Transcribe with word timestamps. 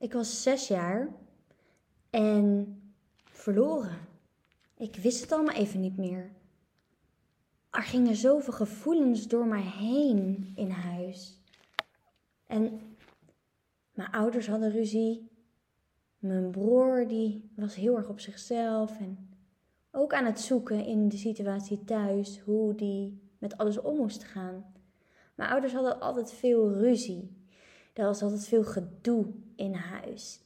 Ik 0.00 0.12
was 0.12 0.42
zes 0.42 0.68
jaar 0.68 1.08
en 2.10 2.76
verloren. 3.24 3.98
Ik 4.76 4.96
wist 4.96 5.20
het 5.20 5.32
allemaal 5.32 5.54
even 5.54 5.80
niet 5.80 5.96
meer. 5.96 6.30
Er 7.70 7.82
gingen 7.82 8.16
zoveel 8.16 8.52
gevoelens 8.52 9.28
door 9.28 9.46
mij 9.46 9.62
heen 9.62 10.52
in 10.56 10.70
huis. 10.70 11.40
En 12.46 12.80
mijn 13.92 14.10
ouders 14.10 14.46
hadden 14.46 14.70
ruzie. 14.70 15.30
Mijn 16.18 16.50
broer 16.50 17.08
die 17.08 17.50
was 17.56 17.74
heel 17.74 17.96
erg 17.96 18.08
op 18.08 18.20
zichzelf 18.20 18.98
en 18.98 19.28
ook 19.90 20.12
aan 20.12 20.24
het 20.24 20.40
zoeken 20.40 20.84
in 20.84 21.08
de 21.08 21.16
situatie 21.16 21.84
thuis 21.84 22.40
hoe 22.40 22.74
die 22.74 23.30
met 23.38 23.56
alles 23.56 23.80
om 23.80 23.96
moest 23.96 24.24
gaan. 24.24 24.74
Mijn 25.34 25.50
ouders 25.50 25.72
hadden 25.72 26.00
altijd 26.00 26.32
veel 26.32 26.72
ruzie. 26.72 27.39
Er 28.00 28.06
was 28.06 28.22
altijd 28.22 28.48
veel 28.48 28.64
gedoe 28.64 29.26
in 29.56 29.74
huis. 29.74 30.40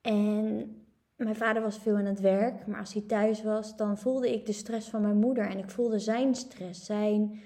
En 0.00 0.76
mijn 1.16 1.36
vader 1.36 1.62
was 1.62 1.78
veel 1.78 1.96
aan 1.96 2.04
het 2.04 2.20
werk, 2.20 2.66
maar 2.66 2.78
als 2.78 2.92
hij 2.92 3.02
thuis 3.02 3.42
was, 3.42 3.76
dan 3.76 3.98
voelde 3.98 4.32
ik 4.32 4.46
de 4.46 4.52
stress 4.52 4.88
van 4.88 5.02
mijn 5.02 5.16
moeder 5.16 5.48
en 5.48 5.58
ik 5.58 5.70
voelde 5.70 5.98
zijn 5.98 6.34
stress, 6.34 6.84
zijn 6.84 7.40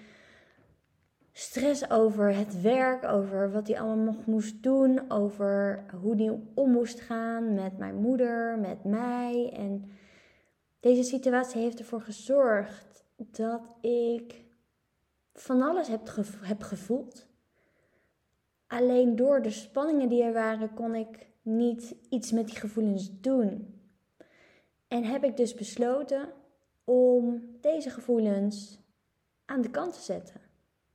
stress 1.33 1.91
over 1.91 2.37
het 2.37 2.61
werk, 2.61 3.05
over 3.05 3.53
wat 3.53 3.67
hij 3.67 3.81
allemaal 3.81 4.05
nog 4.05 4.27
moest 4.27 4.63
doen, 4.63 5.11
over 5.11 5.85
hoe 6.01 6.17
hij 6.17 6.39
om 6.55 6.71
moest 6.71 7.01
gaan 7.01 7.55
met 7.55 7.79
mijn 7.79 7.97
moeder, 7.97 8.59
met 8.59 8.85
mij. 8.85 9.53
En 9.57 9.91
deze 10.81 11.03
situatie 11.03 11.61
heeft 11.61 11.79
ervoor 11.79 12.01
gezorgd 12.01 13.05
dat 13.17 13.61
ik 13.81 14.45
van 15.35 15.63
alles 15.63 15.89
heb, 15.89 16.01
heb 16.41 16.63
gevoeld. 16.63 17.33
Alleen 18.67 19.17
door 19.17 19.43
de 19.43 19.51
spanningen 19.51 20.09
die 20.09 20.23
er 20.23 20.33
waren, 20.33 20.75
kon 20.75 20.95
ik 20.95 21.27
niet 21.43 21.95
iets 22.11 22.33
met 22.33 22.47
die 22.47 22.57
gevoelens 22.57 23.21
doen. 23.21 23.81
En 24.89 25.05
heb 25.05 25.25
ik 25.25 25.37
dus 25.37 25.55
besloten 25.55 26.33
om 26.85 27.43
deze 27.61 27.91
gevoelens 27.91 28.79
aan 29.45 29.61
de 29.61 29.71
kant 29.71 29.93
te 29.93 30.01
zetten. 30.01 30.41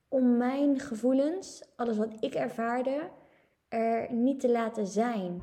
Om 0.08 0.36
mijn 0.36 0.78
gevoelens, 0.78 1.62
alles 1.76 1.96
wat 1.96 2.14
ik 2.20 2.34
ervaarde, 2.34 3.10
er 3.68 4.12
niet 4.12 4.40
te 4.40 4.50
laten 4.50 4.86
zijn. 4.86 5.42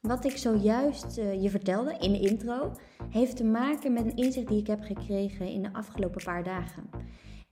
Wat 0.00 0.24
ik 0.24 0.36
zojuist 0.36 1.18
uh, 1.18 1.42
je 1.42 1.50
vertelde 1.50 1.96
in 1.98 2.12
de 2.12 2.20
intro, 2.20 2.72
heeft 3.10 3.36
te 3.36 3.44
maken 3.44 3.92
met 3.92 4.04
een 4.04 4.16
inzicht 4.16 4.48
die 4.48 4.60
ik 4.60 4.66
heb 4.66 4.82
gekregen 4.82 5.46
in 5.46 5.62
de 5.62 5.72
afgelopen 5.72 6.24
paar 6.24 6.44
dagen. 6.44 6.90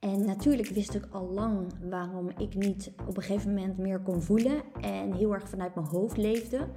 En 0.05 0.25
natuurlijk 0.25 0.69
wist 0.69 0.95
ik 0.95 1.07
al 1.11 1.31
lang 1.31 1.73
waarom 1.91 2.29
ik 2.39 2.55
niet 2.55 2.93
op 3.07 3.17
een 3.17 3.23
gegeven 3.23 3.55
moment 3.55 3.79
meer 3.79 4.01
kon 4.01 4.23
voelen 4.23 4.63
en 4.81 5.13
heel 5.13 5.35
erg 5.35 5.49
vanuit 5.49 5.75
mijn 5.75 5.87
hoofd 5.87 6.17
leefde. 6.17 6.69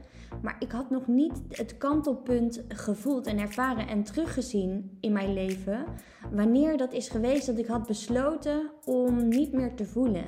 Maar 0.42 0.56
ik 0.60 0.72
had 0.72 0.90
nog 0.90 1.08
niet 1.08 1.42
het 1.50 1.78
kantelpunt 1.78 2.64
gevoeld 2.68 3.28
en 3.28 3.40
ervaren 3.40 3.88
en 3.88 4.04
teruggezien 4.04 4.98
in 5.00 5.12
mijn 5.12 5.34
leven. 5.34 5.86
Wanneer 6.32 6.78
dat 6.78 6.94
is 6.94 7.10
geweest 7.10 7.46
dat 7.46 7.58
ik 7.58 7.68
had 7.68 7.88
besloten 7.88 8.72
om 8.86 9.28
niet 9.28 9.54
meer 9.54 9.76
te 9.76 9.86
voelen. 9.86 10.26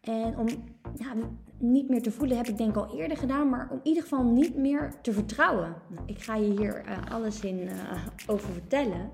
En 0.00 0.38
om 0.38 0.46
ja, 0.96 1.14
niet 1.58 1.88
meer 1.88 2.02
te 2.02 2.10
voelen 2.10 2.36
heb 2.36 2.46
ik 2.46 2.58
denk 2.58 2.76
al 2.76 2.98
eerder 2.98 3.16
gedaan, 3.16 3.48
maar 3.48 3.68
om 3.70 3.76
in 3.76 3.86
ieder 3.86 4.02
geval 4.02 4.24
niet 4.24 4.56
meer 4.56 4.92
te 5.02 5.12
vertrouwen. 5.12 5.74
Ik 6.06 6.22
ga 6.22 6.34
je 6.34 6.50
hier 6.58 6.84
uh, 6.88 7.12
alles 7.12 7.40
in 7.40 7.58
uh, 7.58 7.72
over 8.26 8.52
vertellen 8.52 9.10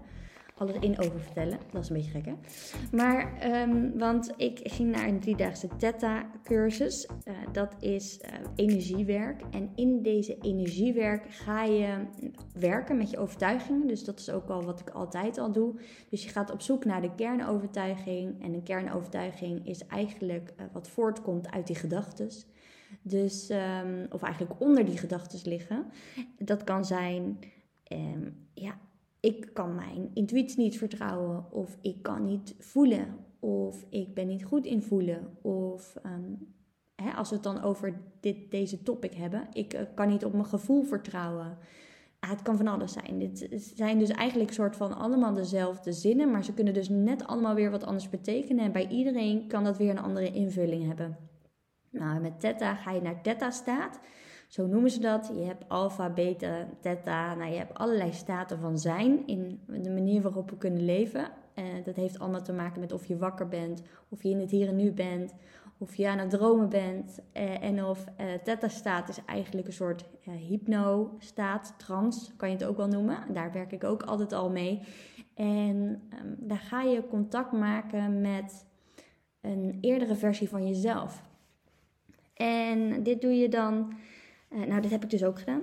alles 0.62 0.76
in 0.80 0.98
over 0.98 1.20
vertellen. 1.20 1.58
Dat 1.70 1.82
is 1.82 1.88
een 1.88 1.96
beetje 1.96 2.10
gek, 2.10 2.26
hè? 2.26 2.34
Maar, 2.96 3.50
um, 3.62 3.98
want 3.98 4.32
ik 4.36 4.60
ging 4.62 4.90
naar 4.90 5.08
een 5.08 5.20
driedaagse 5.20 5.68
Theta-cursus. 5.76 7.08
Uh, 7.24 7.34
dat 7.52 7.76
is 7.78 8.20
uh, 8.20 8.28
energiewerk. 8.54 9.42
En 9.50 9.70
in 9.74 10.02
deze 10.02 10.38
energiewerk 10.38 11.26
ga 11.30 11.64
je 11.64 12.06
werken 12.52 12.96
met 12.96 13.10
je 13.10 13.18
overtuigingen. 13.18 13.86
Dus 13.86 14.04
dat 14.04 14.18
is 14.18 14.30
ook 14.30 14.48
al 14.48 14.62
wat 14.62 14.80
ik 14.80 14.90
altijd 14.90 15.38
al 15.38 15.52
doe. 15.52 15.80
Dus 16.10 16.24
je 16.24 16.30
gaat 16.30 16.52
op 16.52 16.60
zoek 16.60 16.84
naar 16.84 17.00
de 17.00 17.14
kernovertuiging. 17.14 18.42
En 18.42 18.54
een 18.54 18.62
kernovertuiging 18.62 19.66
is 19.66 19.86
eigenlijk 19.86 20.52
uh, 20.56 20.66
wat 20.72 20.88
voortkomt 20.88 21.50
uit 21.50 21.66
die 21.66 21.76
gedachten. 21.76 22.28
Dus, 23.02 23.50
um, 23.50 24.06
of 24.10 24.22
eigenlijk 24.22 24.60
onder 24.60 24.84
die 24.84 24.98
gedachten 24.98 25.50
liggen. 25.50 25.86
Dat 26.38 26.64
kan 26.64 26.84
zijn, 26.84 27.38
um, 27.92 28.46
ja, 28.54 28.78
ik 29.22 29.50
kan 29.52 29.74
mijn 29.74 30.10
intuïtie 30.14 30.58
niet 30.58 30.78
vertrouwen, 30.78 31.52
of 31.52 31.76
ik 31.80 32.02
kan 32.02 32.24
niet 32.24 32.54
voelen, 32.58 33.16
of 33.40 33.84
ik 33.88 34.14
ben 34.14 34.26
niet 34.26 34.44
goed 34.44 34.66
in 34.66 34.82
voelen, 34.82 35.36
of 35.42 35.96
um, 36.06 36.54
hè, 36.94 37.10
als 37.10 37.28
we 37.28 37.34
het 37.34 37.44
dan 37.44 37.62
over 37.62 38.00
dit, 38.20 38.50
deze 38.50 38.82
topic 38.82 39.14
hebben, 39.14 39.48
ik 39.52 39.74
uh, 39.74 39.80
kan 39.94 40.08
niet 40.08 40.24
op 40.24 40.32
mijn 40.32 40.46
gevoel 40.46 40.82
vertrouwen. 40.82 41.58
Ah, 42.18 42.30
het 42.30 42.42
kan 42.42 42.56
van 42.56 42.66
alles 42.66 42.92
zijn. 42.92 43.18
Dit 43.18 43.48
zijn 43.74 43.98
dus 43.98 44.08
eigenlijk 44.10 44.52
soort 44.52 44.76
van 44.76 44.96
allemaal 44.96 45.34
dezelfde 45.34 45.92
zinnen, 45.92 46.30
maar 46.30 46.44
ze 46.44 46.54
kunnen 46.54 46.74
dus 46.74 46.88
net 46.88 47.26
allemaal 47.26 47.54
weer 47.54 47.70
wat 47.70 47.84
anders 47.84 48.08
betekenen. 48.08 48.64
En 48.64 48.72
bij 48.72 48.88
iedereen 48.88 49.48
kan 49.48 49.64
dat 49.64 49.76
weer 49.76 49.90
een 49.90 49.98
andere 49.98 50.32
invulling 50.32 50.86
hebben. 50.86 51.16
Nou, 51.90 52.20
met 52.20 52.40
theta 52.40 52.74
ga 52.74 52.90
je 52.90 53.00
naar 53.00 53.22
theta-staat. 53.22 54.00
Zo 54.52 54.66
noemen 54.66 54.90
ze 54.90 55.00
dat. 55.00 55.30
Je 55.34 55.44
hebt 55.44 55.68
alfa, 55.68 56.10
beta, 56.10 56.68
theta. 56.80 57.34
Nou, 57.34 57.50
je 57.50 57.58
hebt 57.58 57.74
allerlei 57.74 58.12
staten 58.12 58.58
van 58.58 58.78
zijn 58.78 59.26
in 59.26 59.60
de 59.66 59.90
manier 59.90 60.22
waarop 60.22 60.50
we 60.50 60.56
kunnen 60.56 60.84
leven. 60.84 61.30
Uh, 61.54 61.64
dat 61.84 61.96
heeft 61.96 62.18
allemaal 62.18 62.42
te 62.42 62.52
maken 62.52 62.80
met 62.80 62.92
of 62.92 63.06
je 63.06 63.16
wakker 63.16 63.48
bent, 63.48 63.82
of 64.08 64.22
je 64.22 64.28
in 64.28 64.40
het 64.40 64.50
hier 64.50 64.68
en 64.68 64.76
nu 64.76 64.92
bent, 64.92 65.34
of 65.78 65.94
je 65.94 66.08
aan 66.08 66.18
het 66.18 66.30
dromen 66.30 66.68
bent. 66.68 67.20
Uh, 67.36 67.62
en 67.62 67.84
of 67.84 68.04
uh, 68.20 68.26
theta-staat 68.44 69.08
is 69.08 69.24
eigenlijk 69.26 69.66
een 69.66 69.72
soort 69.72 70.04
hypno-staat, 70.48 71.74
trance 71.78 72.36
kan 72.36 72.48
je 72.48 72.54
het 72.54 72.64
ook 72.64 72.76
wel 72.76 72.88
noemen. 72.88 73.18
Daar 73.32 73.52
werk 73.52 73.72
ik 73.72 73.84
ook 73.84 74.02
altijd 74.02 74.32
al 74.32 74.50
mee. 74.50 74.80
En 75.34 76.02
um, 76.22 76.36
daar 76.38 76.58
ga 76.58 76.82
je 76.82 77.06
contact 77.08 77.52
maken 77.52 78.20
met 78.20 78.66
een 79.40 79.78
eerdere 79.80 80.14
versie 80.14 80.48
van 80.48 80.66
jezelf. 80.66 81.22
En 82.34 83.02
dit 83.02 83.20
doe 83.20 83.32
je 83.32 83.48
dan 83.48 83.94
uh, 84.54 84.64
nou, 84.66 84.80
dit 84.80 84.90
heb 84.90 85.02
ik 85.02 85.10
dus 85.10 85.24
ook 85.24 85.38
gedaan. 85.38 85.62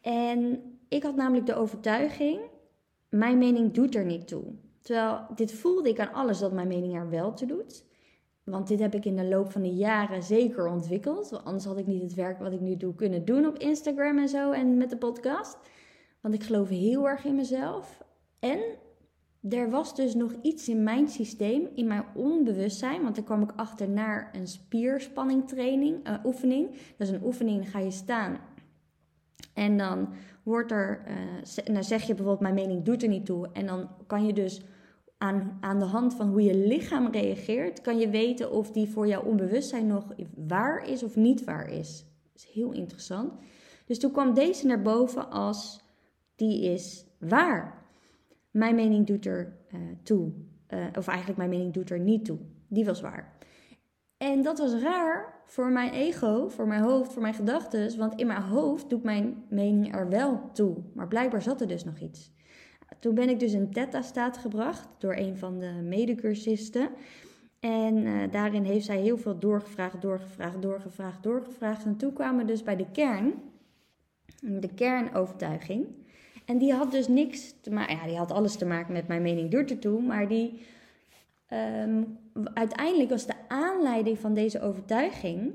En 0.00 0.62
ik 0.88 1.02
had 1.02 1.16
namelijk 1.16 1.46
de 1.46 1.54
overtuiging, 1.54 2.40
mijn 3.08 3.38
mening 3.38 3.72
doet 3.72 3.94
er 3.94 4.04
niet 4.04 4.28
toe. 4.28 4.44
Terwijl 4.80 5.26
dit 5.34 5.52
voelde 5.52 5.88
ik 5.88 6.00
aan 6.00 6.12
alles 6.12 6.38
dat 6.38 6.52
mijn 6.52 6.68
mening 6.68 6.94
er 6.94 7.10
wel 7.10 7.32
toe 7.34 7.48
doet. 7.48 7.84
Want 8.44 8.68
dit 8.68 8.80
heb 8.80 8.94
ik 8.94 9.04
in 9.04 9.16
de 9.16 9.24
loop 9.24 9.50
van 9.50 9.62
de 9.62 9.74
jaren 9.74 10.22
zeker 10.22 10.66
ontwikkeld. 10.66 11.44
Anders 11.44 11.64
had 11.64 11.78
ik 11.78 11.86
niet 11.86 12.02
het 12.02 12.14
werk 12.14 12.38
wat 12.38 12.52
ik 12.52 12.60
nu 12.60 12.76
doe 12.76 12.94
kunnen 12.94 13.24
doen 13.24 13.46
op 13.46 13.58
Instagram 13.58 14.18
en 14.18 14.28
zo 14.28 14.50
en 14.50 14.76
met 14.76 14.90
de 14.90 14.96
podcast. 14.96 15.58
Want 16.20 16.34
ik 16.34 16.42
geloof 16.42 16.68
heel 16.68 17.08
erg 17.08 17.24
in 17.24 17.34
mezelf. 17.34 18.02
En 18.38 18.60
er 19.50 19.70
was 19.70 19.94
dus 19.94 20.14
nog 20.14 20.32
iets 20.42 20.68
in 20.68 20.82
mijn 20.82 21.08
systeem, 21.08 21.68
in 21.74 21.86
mijn 21.86 22.04
onbewustzijn. 22.14 23.02
Want 23.02 23.14
daar 23.14 23.24
kwam 23.24 23.42
ik 23.42 23.52
achter 23.56 23.88
naar 23.88 24.30
een 24.32 24.46
spierspanningtraining, 24.46 26.08
uh, 26.08 26.14
oefening. 26.24 26.70
Dat 26.70 27.08
is 27.08 27.10
een 27.10 27.24
oefening, 27.24 27.70
ga 27.70 27.78
je 27.78 27.90
staan. 27.90 28.38
En 29.54 29.78
dan 29.78 30.08
wordt 30.42 30.70
er, 30.70 31.02
uh, 31.08 31.74
dan 31.74 31.84
zeg 31.84 32.00
je 32.00 32.14
bijvoorbeeld, 32.14 32.40
mijn 32.40 32.54
mening 32.54 32.84
doet 32.84 33.02
er 33.02 33.08
niet 33.08 33.26
toe. 33.26 33.48
En 33.52 33.66
dan 33.66 33.88
kan 34.06 34.26
je 34.26 34.32
dus 34.32 34.62
aan, 35.18 35.58
aan 35.60 35.78
de 35.78 35.84
hand 35.84 36.14
van 36.14 36.28
hoe 36.28 36.42
je 36.42 36.56
lichaam 36.56 37.06
reageert, 37.06 37.80
kan 37.80 37.98
je 37.98 38.08
weten 38.08 38.52
of 38.52 38.70
die 38.70 38.88
voor 38.88 39.06
jouw 39.06 39.22
onbewustzijn 39.22 39.86
nog 39.86 40.04
waar 40.46 40.88
is 40.88 41.02
of 41.02 41.16
niet 41.16 41.44
waar 41.44 41.70
is. 41.70 42.04
Dat 42.32 42.42
is 42.42 42.48
heel 42.52 42.72
interessant. 42.72 43.32
Dus 43.86 43.98
toen 43.98 44.12
kwam 44.12 44.34
deze 44.34 44.66
naar 44.66 44.82
boven 44.82 45.30
als, 45.30 45.80
die 46.36 46.64
is 46.64 47.06
waar. 47.18 47.77
Mijn 48.50 48.74
mening 48.74 49.06
doet 49.06 49.26
er 49.26 49.56
uh, 49.74 49.80
toe. 50.02 50.32
Uh, 50.74 50.86
of 50.98 51.08
eigenlijk 51.08 51.38
mijn 51.38 51.50
mening 51.50 51.72
doet 51.72 51.90
er 51.90 51.98
niet 51.98 52.24
toe. 52.24 52.38
Die 52.68 52.84
was 52.84 53.00
waar. 53.00 53.36
En 54.16 54.42
dat 54.42 54.58
was 54.58 54.82
raar 54.82 55.42
voor 55.44 55.70
mijn 55.70 55.92
ego, 55.92 56.48
voor 56.48 56.66
mijn 56.66 56.82
hoofd, 56.82 57.12
voor 57.12 57.22
mijn 57.22 57.34
gedachten. 57.34 57.98
Want 57.98 58.20
in 58.20 58.26
mijn 58.26 58.42
hoofd 58.42 58.90
doet 58.90 59.02
mijn 59.02 59.44
mening 59.48 59.94
er 59.94 60.08
wel 60.08 60.50
toe. 60.52 60.76
Maar 60.94 61.08
blijkbaar 61.08 61.42
zat 61.42 61.60
er 61.60 61.68
dus 61.68 61.84
nog 61.84 61.98
iets. 61.98 62.32
Toen 62.98 63.14
ben 63.14 63.28
ik 63.28 63.40
dus 63.40 63.52
in 63.52 63.72
theta-staat 63.72 64.36
gebracht 64.36 64.88
door 64.98 65.16
een 65.16 65.36
van 65.36 65.58
de 65.58 65.72
medecursisten. 65.82 66.88
En 67.60 67.96
uh, 67.96 68.30
daarin 68.30 68.64
heeft 68.64 68.84
zij 68.84 69.00
heel 69.00 69.18
veel 69.18 69.38
doorgevraagd, 69.38 70.02
doorgevraagd, 70.02 70.62
doorgevraagd, 70.62 71.22
doorgevraagd. 71.22 71.84
En 71.84 71.96
toen 71.96 72.12
kwamen 72.12 72.46
we 72.46 72.52
dus 72.52 72.62
bij 72.62 72.76
de 72.76 72.90
kern, 72.90 73.34
de 74.60 74.74
kernovertuiging. 74.74 75.86
En 76.48 76.58
die 76.58 76.72
had 76.72 76.90
dus 76.90 77.08
niks 77.08 77.54
te 77.60 77.70
maken, 77.70 77.96
ja, 77.96 78.06
die 78.06 78.16
had 78.16 78.30
alles 78.30 78.56
te 78.56 78.66
maken 78.66 78.92
met 78.92 79.08
mijn 79.08 79.22
mening 79.22 79.50
door 79.50 79.64
ertoe, 79.64 80.02
maar 80.02 80.28
die 80.28 80.66
um, 81.52 82.18
uiteindelijk 82.54 83.10
was 83.10 83.26
de 83.26 83.48
aanleiding 83.48 84.18
van 84.18 84.34
deze 84.34 84.60
overtuiging 84.60 85.52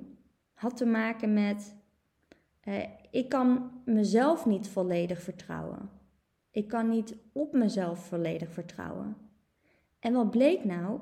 had 0.53 0.77
te 0.77 0.85
maken 0.85 1.33
met 1.33 1.75
uh, 2.63 2.83
ik 3.11 3.29
kan 3.29 3.71
mezelf 3.85 4.45
niet 4.45 4.67
volledig 4.67 5.21
vertrouwen. 5.21 5.89
Ik 6.51 6.67
kan 6.67 6.89
niet 6.89 7.15
op 7.31 7.53
mezelf 7.53 8.05
volledig 8.05 8.51
vertrouwen. 8.51 9.17
En 9.99 10.13
wat 10.13 10.31
bleek 10.31 10.63
nou? 10.63 10.99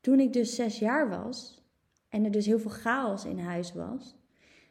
toen 0.00 0.20
ik 0.20 0.32
dus 0.32 0.54
zes 0.54 0.78
jaar 0.78 1.08
was 1.08 1.62
en 2.08 2.24
er 2.24 2.30
dus 2.30 2.46
heel 2.46 2.58
veel 2.58 2.70
chaos 2.70 3.24
in 3.24 3.38
huis 3.38 3.72
was, 3.72 4.16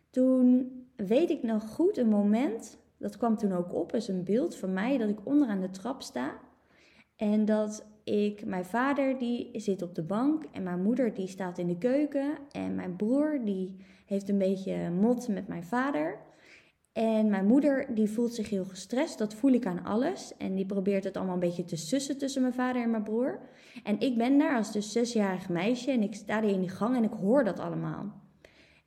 toen 0.10 0.72
weet 0.96 1.30
ik 1.30 1.44
nog 1.44 1.70
goed 1.70 1.98
een 1.98 2.10
moment, 2.10 2.78
dat 2.98 3.18
kwam 3.18 3.38
toen 3.38 3.52
ook 3.52 3.74
op, 3.74 3.94
is 3.94 4.08
een 4.08 4.24
beeld 4.24 4.56
van 4.56 4.74
mij 4.74 4.98
dat 4.98 5.10
ik 5.10 5.26
onderaan 5.26 5.62
de 5.62 5.70
trap 5.70 6.02
sta 6.02 6.40
en 7.16 7.46
dat 7.46 7.86
ik, 8.04 8.46
mijn 8.46 8.66
vader 8.66 9.18
die 9.18 9.50
zit 9.60 9.82
op 9.82 9.96
de 9.96 10.04
bank 10.04 10.44
en 10.52 10.64
mijn 10.64 10.82
moeder 10.82 11.14
die 11.14 11.28
staat 11.28 11.58
in 11.58 11.68
de 11.68 11.78
keuken 11.78 12.38
en 12.52 12.76
mijn 12.76 12.96
broer 12.96 13.40
die 13.46 13.76
heeft 14.06 14.30
een 14.30 14.38
beetje 14.38 14.90
mot 14.90 15.28
met 15.28 15.48
mijn 15.48 15.64
vader. 15.64 16.26
En 16.94 17.30
mijn 17.30 17.46
moeder 17.46 17.96
die 17.96 18.10
voelt 18.10 18.34
zich 18.34 18.50
heel 18.50 18.66
gestrest, 18.66 19.18
dat 19.18 19.34
voel 19.34 19.52
ik 19.52 19.66
aan 19.66 19.84
alles. 19.84 20.38
En 20.38 20.56
die 20.56 20.66
probeert 20.66 21.04
het 21.04 21.18
allemaal 21.18 21.34
een 21.34 21.40
beetje 21.40 21.66
te 21.66 21.76
sussen 21.76 22.18
tussen 22.18 22.42
mijn 22.42 22.54
vader 22.54 22.82
en 22.82 22.92
mijn 22.92 23.04
broer. 23.04 23.40
En 23.84 24.00
ik 24.00 24.18
ben 24.18 24.38
daar 24.38 24.56
als 24.56 24.72
dus 24.72 24.92
zesjarig 24.92 25.50
meisje 25.50 25.92
en 25.92 26.02
ik 26.02 26.16
sta 26.16 26.42
daar 26.42 26.50
in 26.50 26.60
die 26.60 26.70
gang 26.70 26.96
en 26.96 27.04
ik 27.04 27.14
hoor 27.14 27.44
dat 27.44 27.60
allemaal. 27.60 28.27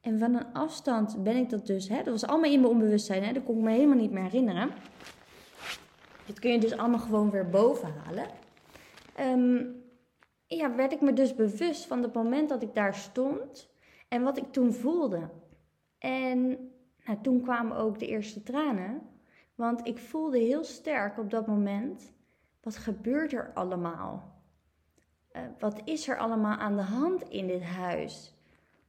En 0.01 0.19
van 0.19 0.35
een 0.35 0.53
afstand 0.53 1.23
ben 1.23 1.37
ik 1.37 1.51
dat 1.51 1.67
dus, 1.67 1.89
hè, 1.89 1.97
dat 1.97 2.07
was 2.07 2.27
allemaal 2.27 2.51
in 2.51 2.61
mijn 2.61 2.73
onbewustzijn, 2.73 3.25
hè, 3.25 3.33
dat 3.33 3.45
kon 3.45 3.57
ik 3.57 3.63
me 3.63 3.71
helemaal 3.71 3.97
niet 3.97 4.11
meer 4.11 4.23
herinneren. 4.23 4.71
Dat 6.27 6.39
kun 6.39 6.53
je 6.53 6.61
dus 6.61 6.77
allemaal 6.77 6.99
gewoon 6.99 7.31
weer 7.31 7.49
boven 7.49 7.93
halen. 8.05 8.27
Ehm, 9.15 9.65
ja, 10.47 10.75
werd 10.75 10.93
ik 10.93 11.01
me 11.01 11.13
dus 11.13 11.35
bewust 11.35 11.87
van 11.87 12.03
het 12.03 12.15
moment 12.15 12.49
dat 12.49 12.63
ik 12.63 12.75
daar 12.75 12.95
stond 12.95 13.71
en 14.09 14.23
wat 14.23 14.37
ik 14.37 14.53
toen 14.53 14.73
voelde. 14.73 15.31
En 15.99 16.49
nou, 17.05 17.19
toen 17.23 17.43
kwamen 17.43 17.77
ook 17.77 17.99
de 17.99 18.07
eerste 18.07 18.43
tranen, 18.43 19.03
want 19.55 19.87
ik 19.87 19.99
voelde 19.99 20.39
heel 20.39 20.65
sterk 20.65 21.19
op 21.19 21.31
dat 21.31 21.47
moment, 21.47 22.13
wat 22.61 22.77
gebeurt 22.77 23.33
er 23.33 23.51
allemaal? 23.55 24.39
Uh, 25.33 25.43
wat 25.59 25.81
is 25.85 26.09
er 26.09 26.19
allemaal 26.19 26.57
aan 26.57 26.77
de 26.77 26.83
hand 26.83 27.23
in 27.23 27.47
dit 27.47 27.63
huis? 27.63 28.35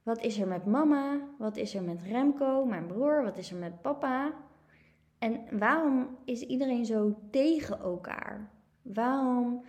Wat 0.02 0.22
is 0.22 0.38
er 0.38 0.48
met 0.48 0.66
mama? 0.66 1.20
Wat 1.38 1.56
is 1.56 1.74
er 1.74 1.82
met 1.82 2.02
Remco, 2.02 2.64
mijn 2.64 2.86
broer? 2.86 3.22
Wat 3.22 3.38
is 3.38 3.50
er 3.50 3.56
met 3.56 3.82
papa? 3.82 4.32
En 5.18 5.40
waarom 5.58 6.08
is 6.24 6.42
iedereen 6.42 6.86
zo 6.86 7.16
tegen 7.30 7.80
elkaar? 7.80 8.50
Waarom 8.82 9.64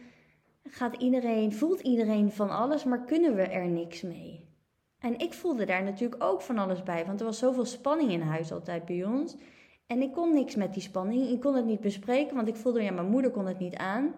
gaat 0.64 0.96
iedereen, 0.96 1.54
voelt 1.54 1.80
iedereen 1.80 2.32
van 2.32 2.50
alles, 2.50 2.84
maar 2.84 3.04
kunnen 3.04 3.36
we 3.36 3.42
er 3.42 3.68
niks 3.68 4.02
mee? 4.02 4.48
En 5.00 5.20
ik 5.20 5.34
voelde 5.34 5.66
daar 5.66 5.84
natuurlijk 5.84 6.24
ook 6.24 6.42
van 6.42 6.58
alles 6.58 6.84
bij, 6.84 7.06
want 7.06 7.20
er 7.20 7.26
was 7.26 7.38
zoveel 7.38 7.66
spanning 7.66 8.12
in 8.12 8.22
huis 8.22 8.52
altijd 8.52 8.86
bij 8.86 9.06
ons. 9.06 9.38
En 9.88 10.02
ik 10.02 10.14
kon 10.14 10.34
niks 10.34 10.56
met 10.56 10.74
die 10.74 10.82
spanning. 10.82 11.30
Ik 11.30 11.40
kon 11.40 11.56
het 11.56 11.66
niet 11.66 11.82
bespreken, 11.82 12.36
want 12.36 12.48
ik 12.48 12.56
voelde, 12.56 12.84
ja, 12.84 12.92
mijn 12.92 13.10
moeder 13.10 13.32
kon 13.32 13.46
het 13.46 13.60
niet 13.60 13.76
aan. 13.76 14.16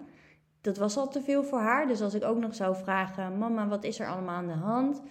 Dat 0.61 0.77
was 0.77 0.97
al 0.97 1.07
te 1.07 1.21
veel 1.21 1.44
voor 1.44 1.59
haar. 1.59 1.88
Dus 1.88 2.01
als 2.01 2.13
ik 2.13 2.23
ook 2.23 2.38
nog 2.38 2.56
zou 2.56 2.75
vragen, 2.75 3.38
mama, 3.38 3.68
wat 3.68 3.83
is 3.83 4.00
er 4.00 4.07
allemaal 4.07 4.35
aan 4.35 4.47
de 4.47 4.53
hand? 4.53 5.01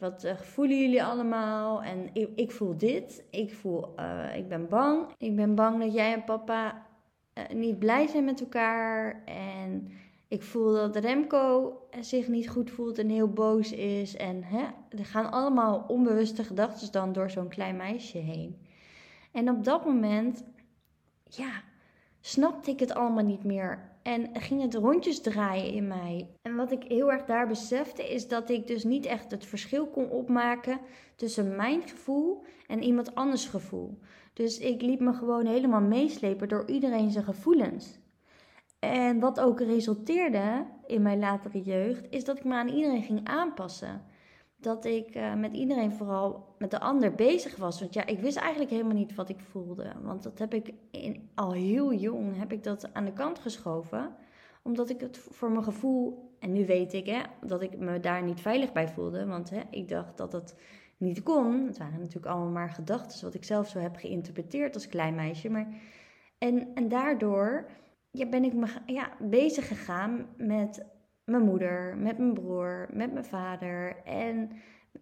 Wat 0.00 0.24
uh, 0.24 0.36
voelen 0.36 0.80
jullie 0.80 1.04
allemaal? 1.04 1.82
En 1.82 2.10
ik, 2.12 2.28
ik 2.34 2.50
voel 2.50 2.76
dit. 2.76 3.24
Ik 3.30 3.54
voel, 3.54 3.94
uh, 3.98 4.36
ik 4.36 4.48
ben 4.48 4.68
bang. 4.68 5.14
Ik 5.18 5.36
ben 5.36 5.54
bang 5.54 5.80
dat 5.80 5.92
jij 5.92 6.12
en 6.12 6.24
papa 6.24 6.86
uh, 7.34 7.44
niet 7.48 7.78
blij 7.78 8.06
zijn 8.06 8.24
met 8.24 8.40
elkaar. 8.40 9.24
En 9.24 9.92
ik 10.28 10.42
voel 10.42 10.72
dat 10.72 10.96
Remco 10.96 11.76
zich 12.00 12.28
niet 12.28 12.48
goed 12.48 12.70
voelt 12.70 12.98
en 12.98 13.08
heel 13.08 13.28
boos 13.28 13.72
is. 13.72 14.16
En 14.16 14.44
hè, 14.44 14.64
er 14.98 15.04
gaan 15.04 15.30
allemaal 15.30 15.84
onbewuste 15.88 16.44
gedachten 16.44 16.92
dan 16.92 17.12
door 17.12 17.30
zo'n 17.30 17.48
klein 17.48 17.76
meisje 17.76 18.18
heen. 18.18 18.66
En 19.32 19.50
op 19.50 19.64
dat 19.64 19.84
moment, 19.84 20.44
ja, 21.24 21.62
snapte 22.20 22.70
ik 22.70 22.80
het 22.80 22.94
allemaal 22.94 23.24
niet 23.24 23.44
meer. 23.44 23.89
En 24.02 24.28
ging 24.32 24.62
het 24.62 24.74
rondjes 24.74 25.20
draaien 25.20 25.72
in 25.72 25.86
mij. 25.86 26.28
En 26.42 26.56
wat 26.56 26.72
ik 26.72 26.82
heel 26.82 27.12
erg 27.12 27.24
daar 27.24 27.48
besefte, 27.48 28.12
is 28.12 28.28
dat 28.28 28.50
ik 28.50 28.66
dus 28.66 28.84
niet 28.84 29.06
echt 29.06 29.30
het 29.30 29.46
verschil 29.46 29.86
kon 29.86 30.10
opmaken 30.10 30.80
tussen 31.16 31.56
mijn 31.56 31.82
gevoel 31.82 32.44
en 32.66 32.82
iemand 32.82 33.14
anders 33.14 33.46
gevoel. 33.46 33.98
Dus 34.32 34.58
ik 34.58 34.82
liet 34.82 35.00
me 35.00 35.12
gewoon 35.12 35.46
helemaal 35.46 35.80
meeslepen 35.80 36.48
door 36.48 36.68
iedereen 36.68 37.10
zijn 37.10 37.24
gevoelens. 37.24 37.98
En 38.78 39.20
wat 39.20 39.40
ook 39.40 39.60
resulteerde 39.60 40.66
in 40.86 41.02
mijn 41.02 41.18
latere 41.18 41.62
jeugd, 41.62 42.06
is 42.10 42.24
dat 42.24 42.36
ik 42.36 42.44
me 42.44 42.54
aan 42.54 42.68
iedereen 42.68 43.02
ging 43.02 43.28
aanpassen. 43.28 44.02
Dat 44.60 44.84
ik 44.84 45.16
uh, 45.16 45.34
met 45.34 45.52
iedereen, 45.52 45.92
vooral 45.92 46.54
met 46.58 46.70
de 46.70 46.80
ander, 46.80 47.14
bezig 47.14 47.56
was. 47.56 47.80
Want 47.80 47.94
ja, 47.94 48.06
ik 48.06 48.18
wist 48.18 48.36
eigenlijk 48.36 48.70
helemaal 48.70 48.94
niet 48.94 49.14
wat 49.14 49.28
ik 49.28 49.40
voelde. 49.40 49.92
Want 50.02 50.22
dat 50.22 50.38
heb 50.38 50.54
ik 50.54 50.72
in, 50.90 51.30
al 51.34 51.52
heel 51.52 51.94
jong 51.94 52.38
heb 52.38 52.52
ik 52.52 52.62
dat 52.64 52.94
aan 52.94 53.04
de 53.04 53.12
kant 53.12 53.38
geschoven. 53.38 54.14
Omdat 54.62 54.90
ik 54.90 55.00
het 55.00 55.18
voor 55.18 55.50
mijn 55.50 55.64
gevoel, 55.64 56.30
en 56.38 56.52
nu 56.52 56.66
weet 56.66 56.92
ik 56.92 57.06
hè, 57.06 57.20
dat 57.46 57.62
ik 57.62 57.78
me 57.78 58.00
daar 58.00 58.22
niet 58.22 58.40
veilig 58.40 58.72
bij 58.72 58.88
voelde. 58.88 59.26
Want 59.26 59.50
hè, 59.50 59.60
ik 59.70 59.88
dacht 59.88 60.16
dat 60.16 60.32
het 60.32 60.54
niet 60.96 61.22
kon. 61.22 61.66
Het 61.66 61.78
waren 61.78 61.98
natuurlijk 61.98 62.26
allemaal 62.26 62.50
maar 62.52 62.70
gedachten, 62.70 63.24
wat 63.24 63.34
ik 63.34 63.44
zelf 63.44 63.68
zo 63.68 63.78
heb 63.78 63.96
geïnterpreteerd 63.96 64.74
als 64.74 64.88
klein 64.88 65.14
meisje. 65.14 65.50
Maar, 65.50 65.68
en, 66.38 66.68
en 66.74 66.88
daardoor 66.88 67.66
ja, 68.10 68.26
ben 68.26 68.44
ik 68.44 68.52
me 68.52 68.66
ja, 68.86 69.10
bezig 69.18 69.68
gegaan 69.68 70.26
met 70.36 70.84
mijn 71.30 71.44
moeder, 71.44 71.96
met 71.96 72.18
mijn 72.18 72.32
broer, 72.32 72.88
met 72.92 73.12
mijn 73.12 73.24
vader. 73.24 73.96
En 74.04 74.50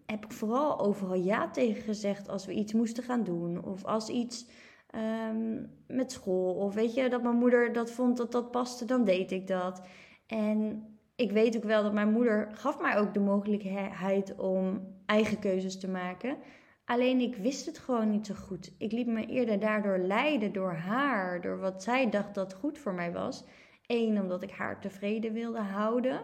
heb 0.05 0.25
ik 0.25 0.31
vooral 0.31 0.79
overal 0.79 1.15
ja 1.15 1.49
tegen 1.49 1.83
gezegd 1.83 2.29
als 2.29 2.45
we 2.45 2.53
iets 2.53 2.73
moesten 2.73 3.03
gaan 3.03 3.23
doen. 3.23 3.63
Of 3.63 3.85
als 3.85 4.09
iets 4.09 4.49
um, 4.95 5.69
met 5.87 6.11
school. 6.11 6.53
Of 6.53 6.73
weet 6.73 6.93
je, 6.93 7.09
dat 7.09 7.23
mijn 7.23 7.35
moeder 7.35 7.73
dat 7.73 7.91
vond 7.91 8.17
dat 8.17 8.31
dat 8.31 8.51
paste, 8.51 8.85
dan 8.85 9.03
deed 9.03 9.31
ik 9.31 9.47
dat. 9.47 9.87
En 10.27 10.83
ik 11.15 11.31
weet 11.31 11.55
ook 11.57 11.63
wel 11.63 11.83
dat 11.83 11.93
mijn 11.93 12.11
moeder 12.11 12.47
gaf 12.51 12.81
mij 12.81 12.97
ook 12.97 13.13
de 13.13 13.19
mogelijkheid 13.19 14.35
om 14.35 14.87
eigen 15.05 15.39
keuzes 15.39 15.79
te 15.79 15.89
maken. 15.89 16.37
Alleen 16.85 17.19
ik 17.19 17.35
wist 17.35 17.65
het 17.65 17.77
gewoon 17.77 18.09
niet 18.09 18.25
zo 18.25 18.33
goed. 18.33 18.75
Ik 18.77 18.91
liet 18.91 19.07
me 19.07 19.25
eerder 19.25 19.59
daardoor 19.59 19.97
leiden 19.97 20.53
door 20.53 20.73
haar, 20.73 21.41
door 21.41 21.59
wat 21.59 21.83
zij 21.83 22.09
dacht 22.09 22.35
dat 22.35 22.53
goed 22.53 22.77
voor 22.77 22.93
mij 22.93 23.11
was. 23.11 23.45
Eén, 23.89 24.21
omdat 24.21 24.43
ik 24.43 24.51
haar 24.51 24.79
tevreden 24.79 25.33
wilde 25.33 25.59
houden. 25.59 26.21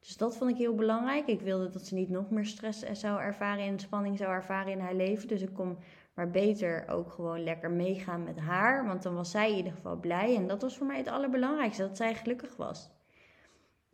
Dus 0.00 0.16
dat 0.16 0.36
vond 0.36 0.50
ik 0.50 0.56
heel 0.56 0.74
belangrijk. 0.74 1.26
Ik 1.26 1.40
wilde 1.40 1.68
dat 1.68 1.86
ze 1.86 1.94
niet 1.94 2.08
nog 2.08 2.30
meer 2.30 2.46
stress 2.46 2.80
zou 2.92 3.20
ervaren 3.20 3.64
en 3.64 3.78
spanning 3.78 4.18
zou 4.18 4.30
ervaren 4.30 4.72
in 4.72 4.80
haar 4.80 4.94
leven. 4.94 5.28
Dus 5.28 5.42
ik 5.42 5.54
kon 5.54 5.78
maar 6.14 6.30
beter 6.30 6.88
ook 6.88 7.12
gewoon 7.12 7.44
lekker 7.44 7.70
meegaan 7.70 8.24
met 8.24 8.38
haar. 8.38 8.86
Want 8.86 9.02
dan 9.02 9.14
was 9.14 9.30
zij 9.30 9.50
in 9.50 9.56
ieder 9.56 9.72
geval 9.72 9.96
blij. 9.96 10.36
En 10.36 10.46
dat 10.46 10.62
was 10.62 10.76
voor 10.76 10.86
mij 10.86 10.96
het 10.96 11.08
allerbelangrijkste, 11.08 11.82
dat 11.82 11.96
zij 11.96 12.14
gelukkig 12.14 12.56
was. 12.56 12.90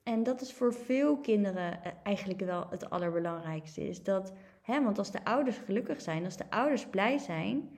En 0.02 0.22
dat 0.22 0.40
is 0.40 0.52
voor 0.52 0.74
veel 0.74 1.18
kinderen 1.18 1.84
eh, 1.84 1.92
eigenlijk 2.02 2.40
wel 2.40 2.66
het 2.70 2.90
allerbelangrijkste. 2.90 3.88
Is 3.88 4.02
dat 4.02 4.32
Hè, 4.62 4.82
want 4.82 4.98
als 4.98 5.10
de 5.10 5.24
ouders 5.24 5.56
gelukkig 5.56 6.00
zijn, 6.00 6.24
als 6.24 6.36
de 6.36 6.50
ouders 6.50 6.86
blij 6.86 7.18
zijn, 7.18 7.70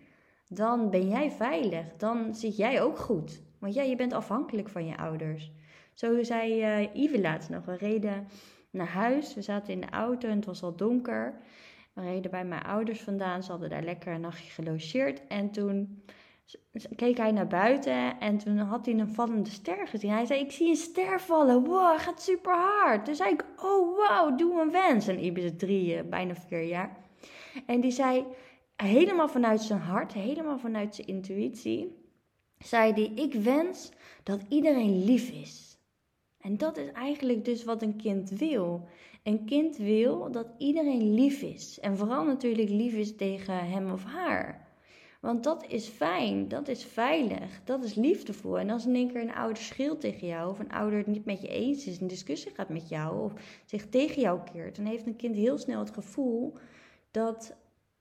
dan 0.54 0.90
ben 0.90 1.08
jij 1.08 1.30
veilig. 1.30 1.86
Dan 1.96 2.34
zit 2.34 2.56
jij 2.56 2.82
ook 2.82 2.98
goed. 2.98 3.42
Want 3.58 3.74
ja, 3.74 3.82
je 3.82 3.96
bent 3.96 4.12
afhankelijk 4.12 4.68
van 4.68 4.86
je 4.86 4.96
ouders. 4.96 5.50
Zo 5.94 6.22
zei 6.22 6.80
uh, 6.82 6.94
Yves 6.94 7.20
laatst 7.20 7.50
nog. 7.50 7.64
We 7.64 7.76
reden 7.76 8.28
naar 8.70 8.88
huis. 8.88 9.34
We 9.34 9.42
zaten 9.42 9.72
in 9.72 9.80
de 9.80 9.90
auto 9.90 10.28
en 10.28 10.36
het 10.36 10.44
was 10.44 10.62
al 10.62 10.76
donker. 10.76 11.34
We 11.92 12.02
reden 12.02 12.30
bij 12.30 12.44
mijn 12.44 12.62
ouders 12.62 13.00
vandaan. 13.00 13.42
Ze 13.42 13.50
hadden 13.50 13.70
daar 13.70 13.82
lekker 13.82 14.12
een 14.12 14.20
nachtje 14.20 14.50
gelogeerd. 14.50 15.26
En 15.26 15.50
toen 15.50 16.02
keek 16.96 17.16
hij 17.16 17.32
naar 17.32 17.46
buiten 17.46 18.18
en 18.18 18.38
toen 18.38 18.58
had 18.58 18.86
hij 18.86 18.94
een 18.94 19.08
vallende 19.08 19.50
ster 19.50 19.86
gezien. 19.86 20.10
Hij 20.10 20.24
zei, 20.24 20.40
ik 20.40 20.52
zie 20.52 20.68
een 20.68 20.76
ster 20.76 21.20
vallen. 21.20 21.64
Wow, 21.64 21.98
gaat 21.98 22.22
super 22.22 22.54
hard. 22.54 23.04
Toen 23.04 23.14
zei 23.14 23.30
ik, 23.30 23.44
oh 23.56 23.96
wow, 23.96 24.38
doe 24.38 24.60
een 24.60 24.70
wens. 24.70 25.08
En 25.08 25.24
Ibe 25.24 25.40
is 25.40 25.52
drie, 25.56 25.96
eh, 25.96 26.04
bijna 26.04 26.34
vier 26.34 26.62
jaar. 26.62 26.96
En 27.66 27.80
die 27.80 27.90
zei, 27.90 28.24
helemaal 28.82 29.28
vanuit 29.28 29.60
zijn 29.60 29.80
hart, 29.80 30.12
helemaal 30.12 30.58
vanuit 30.58 30.94
zijn 30.94 31.06
intuïtie, 31.06 31.96
zei 32.58 32.92
hij, 32.92 33.12
ik 33.14 33.34
wens 33.34 33.90
dat 34.22 34.40
iedereen 34.48 35.04
lief 35.04 35.30
is. 35.30 35.78
En 36.40 36.56
dat 36.56 36.76
is 36.76 36.92
eigenlijk 36.92 37.44
dus 37.44 37.64
wat 37.64 37.82
een 37.82 37.96
kind 37.96 38.30
wil. 38.30 38.88
Een 39.22 39.44
kind 39.44 39.76
wil 39.76 40.30
dat 40.30 40.46
iedereen 40.58 41.14
lief 41.14 41.42
is. 41.42 41.80
En 41.80 41.96
vooral 41.96 42.24
natuurlijk 42.24 42.68
lief 42.68 42.94
is 42.94 43.16
tegen 43.16 43.70
hem 43.70 43.90
of 43.90 44.04
haar. 44.04 44.70
Want 45.20 45.44
dat 45.44 45.66
is 45.68 45.86
fijn, 45.86 46.48
dat 46.48 46.68
is 46.68 46.84
veilig, 46.84 47.60
dat 47.64 47.84
is 47.84 47.94
liefdevol. 47.94 48.58
En 48.58 48.70
als 48.70 48.86
in 48.86 48.94
één 48.94 49.12
keer 49.12 49.20
een 49.20 49.34
ouder 49.34 49.62
scheelt 49.62 50.00
tegen 50.00 50.26
jou, 50.26 50.50
of 50.50 50.58
een 50.58 50.72
ouder 50.72 50.98
het 50.98 51.06
niet 51.06 51.24
met 51.24 51.40
je 51.40 51.48
eens 51.48 51.86
is, 51.86 52.00
een 52.00 52.06
discussie 52.06 52.52
gaat 52.54 52.68
met 52.68 52.88
jou, 52.88 53.24
of 53.24 53.32
zich 53.64 53.88
tegen 53.88 54.22
jou 54.22 54.40
keert, 54.52 54.76
dan 54.76 54.84
heeft 54.84 55.06
een 55.06 55.16
kind 55.16 55.34
heel 55.34 55.58
snel 55.58 55.78
het 55.78 55.90
gevoel 55.90 56.56
dat 57.10 57.56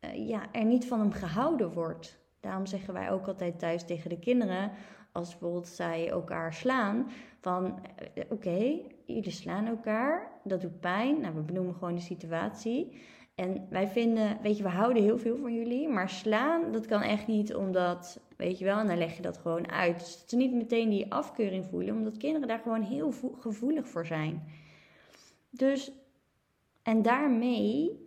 uh, 0.06 0.28
ja, 0.28 0.52
er 0.52 0.66
niet 0.66 0.88
van 0.88 1.00
hem 1.00 1.12
gehouden 1.12 1.74
wordt. 1.74 2.20
Daarom 2.40 2.66
zeggen 2.66 2.94
wij 2.94 3.12
ook 3.12 3.28
altijd 3.28 3.60
thuis 3.60 3.86
tegen 3.86 4.10
de 4.10 4.20
kinderen, 4.20 4.72
als 5.12 5.30
bijvoorbeeld 5.30 5.68
zij 5.68 6.10
elkaar 6.10 6.54
slaan, 6.54 7.12
van 7.40 7.66
uh, 7.66 8.24
oké, 8.30 8.80
jullie 9.06 9.32
slaan 9.32 9.66
elkaar, 9.66 10.32
dat 10.44 10.62
doet 10.62 10.80
pijn. 10.80 11.22
Nou, 11.22 11.36
we 11.36 11.42
benoemen 11.42 11.74
gewoon 11.74 11.96
de 11.96 12.02
situatie. 12.02 13.02
En 13.36 13.68
wij 13.70 13.88
vinden, 13.88 14.38
weet 14.42 14.58
je, 14.58 14.64
we 14.64 14.70
houden 14.70 15.04
heel 15.04 15.18
veel 15.18 15.38
van 15.38 15.54
jullie, 15.54 15.90
maar 15.90 16.10
slaan, 16.10 16.72
dat 16.72 16.86
kan 16.86 17.02
echt 17.02 17.28
niet, 17.28 17.56
omdat, 17.56 18.20
weet 18.38 18.60
je 18.60 18.66
wel, 18.66 18.78
en 18.78 18.88
dan 18.88 18.98
leg 18.98 19.16
je 19.16 19.22
dat 19.22 19.38
gewoon 19.38 19.72
uit. 19.72 20.00
Dus 20.00 20.24
ze 20.26 20.36
niet 20.36 20.54
meteen 20.54 20.90
die 20.90 21.12
afkeuring 21.14 21.66
voelen, 21.66 21.96
omdat 21.96 22.18
kinderen 22.18 22.48
daar 22.48 22.60
gewoon 22.60 22.82
heel 22.82 23.14
gevoelig 23.40 23.88
voor 23.88 24.06
zijn. 24.06 24.44
Dus 25.50 25.92
En 26.84 27.02
daarmee 27.02 28.00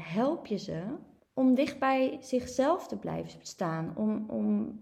help 0.00 0.46
je 0.46 0.58
ze 0.58 0.82
om 1.34 1.54
dicht 1.54 1.78
bij 1.78 2.18
zichzelf 2.20 2.88
te 2.88 2.96
blijven 2.96 3.40
staan. 3.42 3.92
Om, 3.96 4.24
om 4.30 4.78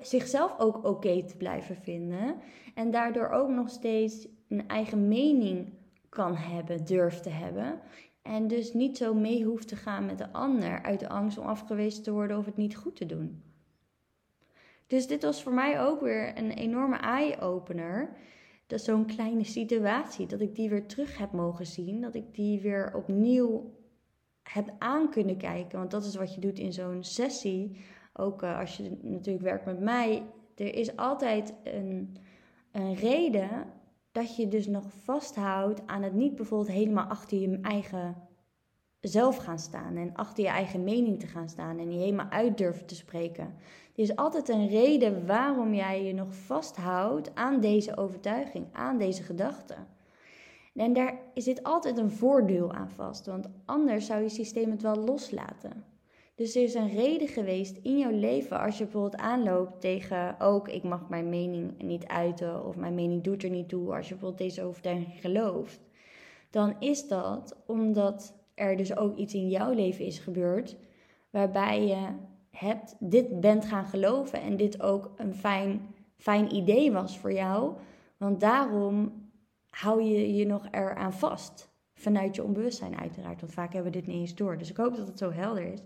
zichzelf 0.00 0.58
ook 0.58 0.84
oké 0.84 1.24
te 1.24 1.36
blijven 1.36 1.76
vinden. 1.76 2.36
En 2.74 2.90
daardoor 2.90 3.28
ook 3.28 3.48
nog 3.48 3.70
steeds 3.70 4.28
een 4.48 4.68
eigen 4.68 5.08
mening 5.08 5.72
kan 6.08 6.34
hebben, 6.34 6.84
durft 6.84 7.22
te 7.22 7.30
hebben. 7.30 7.80
En 8.22 8.48
dus 8.48 8.72
niet 8.72 8.96
zo 8.96 9.14
mee 9.14 9.44
hoeft 9.44 9.68
te 9.68 9.76
gaan 9.76 10.06
met 10.06 10.18
de 10.18 10.32
ander 10.32 10.82
uit 10.82 11.00
de 11.00 11.08
angst 11.08 11.38
om 11.38 11.46
afgewezen 11.46 12.02
te 12.02 12.12
worden 12.12 12.38
of 12.38 12.46
het 12.46 12.56
niet 12.56 12.76
goed 12.76 12.96
te 12.96 13.06
doen. 13.06 13.42
Dus 14.86 15.06
dit 15.06 15.22
was 15.22 15.42
voor 15.42 15.52
mij 15.52 15.80
ook 15.80 16.00
weer 16.00 16.38
een 16.38 16.50
enorme 16.50 16.96
eye-opener. 16.96 18.16
Dat 18.66 18.80
zo'n 18.80 19.06
kleine 19.06 19.44
situatie, 19.44 20.26
dat 20.26 20.40
ik 20.40 20.54
die 20.54 20.68
weer 20.68 20.86
terug 20.86 21.18
heb 21.18 21.32
mogen 21.32 21.66
zien. 21.66 22.00
Dat 22.00 22.14
ik 22.14 22.34
die 22.34 22.60
weer 22.60 22.94
opnieuw 22.94 23.74
heb 24.42 24.74
aan 24.78 25.10
kunnen 25.10 25.36
kijken. 25.36 25.78
Want 25.78 25.90
dat 25.90 26.04
is 26.04 26.16
wat 26.16 26.34
je 26.34 26.40
doet 26.40 26.58
in 26.58 26.72
zo'n 26.72 27.04
sessie. 27.04 27.76
Ook 28.12 28.42
uh, 28.42 28.58
als 28.58 28.76
je 28.76 28.98
natuurlijk 29.02 29.44
werkt 29.44 29.64
met 29.64 29.80
mij. 29.80 30.22
Er 30.54 30.74
is 30.74 30.96
altijd 30.96 31.54
een, 31.64 32.16
een 32.72 32.94
reden 32.94 33.66
dat 34.12 34.36
je 34.36 34.48
dus 34.48 34.66
nog 34.66 34.84
vasthoudt 34.92 35.86
aan 35.86 36.02
het 36.02 36.14
niet 36.14 36.36
bijvoorbeeld 36.36 36.76
helemaal 36.76 37.06
achter 37.06 37.38
je 37.38 37.58
eigen 37.62 38.25
zelf 39.00 39.36
gaan 39.36 39.58
staan 39.58 39.96
en 39.96 40.14
achter 40.14 40.44
je 40.44 40.50
eigen 40.50 40.84
mening 40.84 41.20
te 41.20 41.26
gaan 41.26 41.48
staan 41.48 41.78
en 41.78 41.92
je 41.92 41.98
helemaal 41.98 42.30
uit 42.30 42.58
durven 42.58 42.86
te 42.86 42.94
spreken. 42.94 43.44
Er 43.94 44.02
is 44.02 44.16
altijd 44.16 44.48
een 44.48 44.68
reden 44.68 45.26
waarom 45.26 45.74
jij 45.74 46.04
je 46.04 46.14
nog 46.14 46.34
vasthoudt 46.34 47.34
aan 47.34 47.60
deze 47.60 47.96
overtuiging, 47.96 48.66
aan 48.72 48.98
deze 48.98 49.22
gedachte. 49.22 49.74
En 50.74 50.92
daar 50.92 51.18
zit 51.34 51.62
altijd 51.62 51.98
een 51.98 52.10
voordeel 52.10 52.72
aan 52.72 52.90
vast, 52.90 53.26
want 53.26 53.48
anders 53.64 54.06
zou 54.06 54.22
je 54.22 54.28
systeem 54.28 54.70
het 54.70 54.82
wel 54.82 54.96
loslaten. 54.96 55.84
Dus 56.34 56.54
er 56.56 56.62
is 56.62 56.74
een 56.74 56.90
reden 56.90 57.28
geweest 57.28 57.76
in 57.82 57.98
jouw 57.98 58.10
leven 58.10 58.60
als 58.60 58.78
je 58.78 58.84
bijvoorbeeld 58.84 59.22
aanloopt 59.22 59.80
tegen 59.80 60.40
ook 60.40 60.68
ik 60.68 60.82
mag 60.82 61.08
mijn 61.08 61.28
mening 61.28 61.82
niet 61.82 62.06
uiten 62.06 62.66
of 62.66 62.76
mijn 62.76 62.94
mening 62.94 63.22
doet 63.22 63.42
er 63.42 63.50
niet 63.50 63.68
toe 63.68 63.94
als 63.94 64.08
je 64.08 64.14
bijvoorbeeld 64.14 64.48
deze 64.48 64.62
overtuiging 64.62 65.20
gelooft. 65.20 65.80
Dan 66.50 66.76
is 66.78 67.08
dat 67.08 67.56
omdat 67.66 68.34
er 68.56 68.76
dus 68.76 68.96
ook 68.96 69.16
iets 69.16 69.34
in 69.34 69.48
jouw 69.48 69.72
leven 69.72 70.04
is 70.04 70.18
gebeurd 70.18 70.76
waarbij 71.30 71.86
je 71.86 72.08
hebt 72.50 72.96
dit 72.98 73.40
bent 73.40 73.64
gaan 73.64 73.84
geloven 73.84 74.40
en 74.40 74.56
dit 74.56 74.82
ook 74.82 75.10
een 75.16 75.34
fijn, 75.34 75.94
fijn 76.16 76.54
idee 76.54 76.92
was 76.92 77.18
voor 77.18 77.32
jou. 77.32 77.76
Want 78.16 78.40
daarom 78.40 79.12
hou 79.70 80.02
je 80.02 80.34
je 80.34 80.46
nog 80.46 80.66
eraan 80.70 81.12
vast. 81.12 81.74
Vanuit 81.94 82.34
je 82.34 82.44
onbewustzijn 82.44 82.98
uiteraard, 82.98 83.40
want 83.40 83.52
vaak 83.52 83.72
hebben 83.72 83.92
we 83.92 83.98
dit 83.98 84.06
niet 84.06 84.16
eens 84.16 84.34
door. 84.34 84.58
Dus 84.58 84.70
ik 84.70 84.76
hoop 84.76 84.96
dat 84.96 85.08
het 85.08 85.18
zo 85.18 85.32
helder 85.32 85.72
is. 85.72 85.80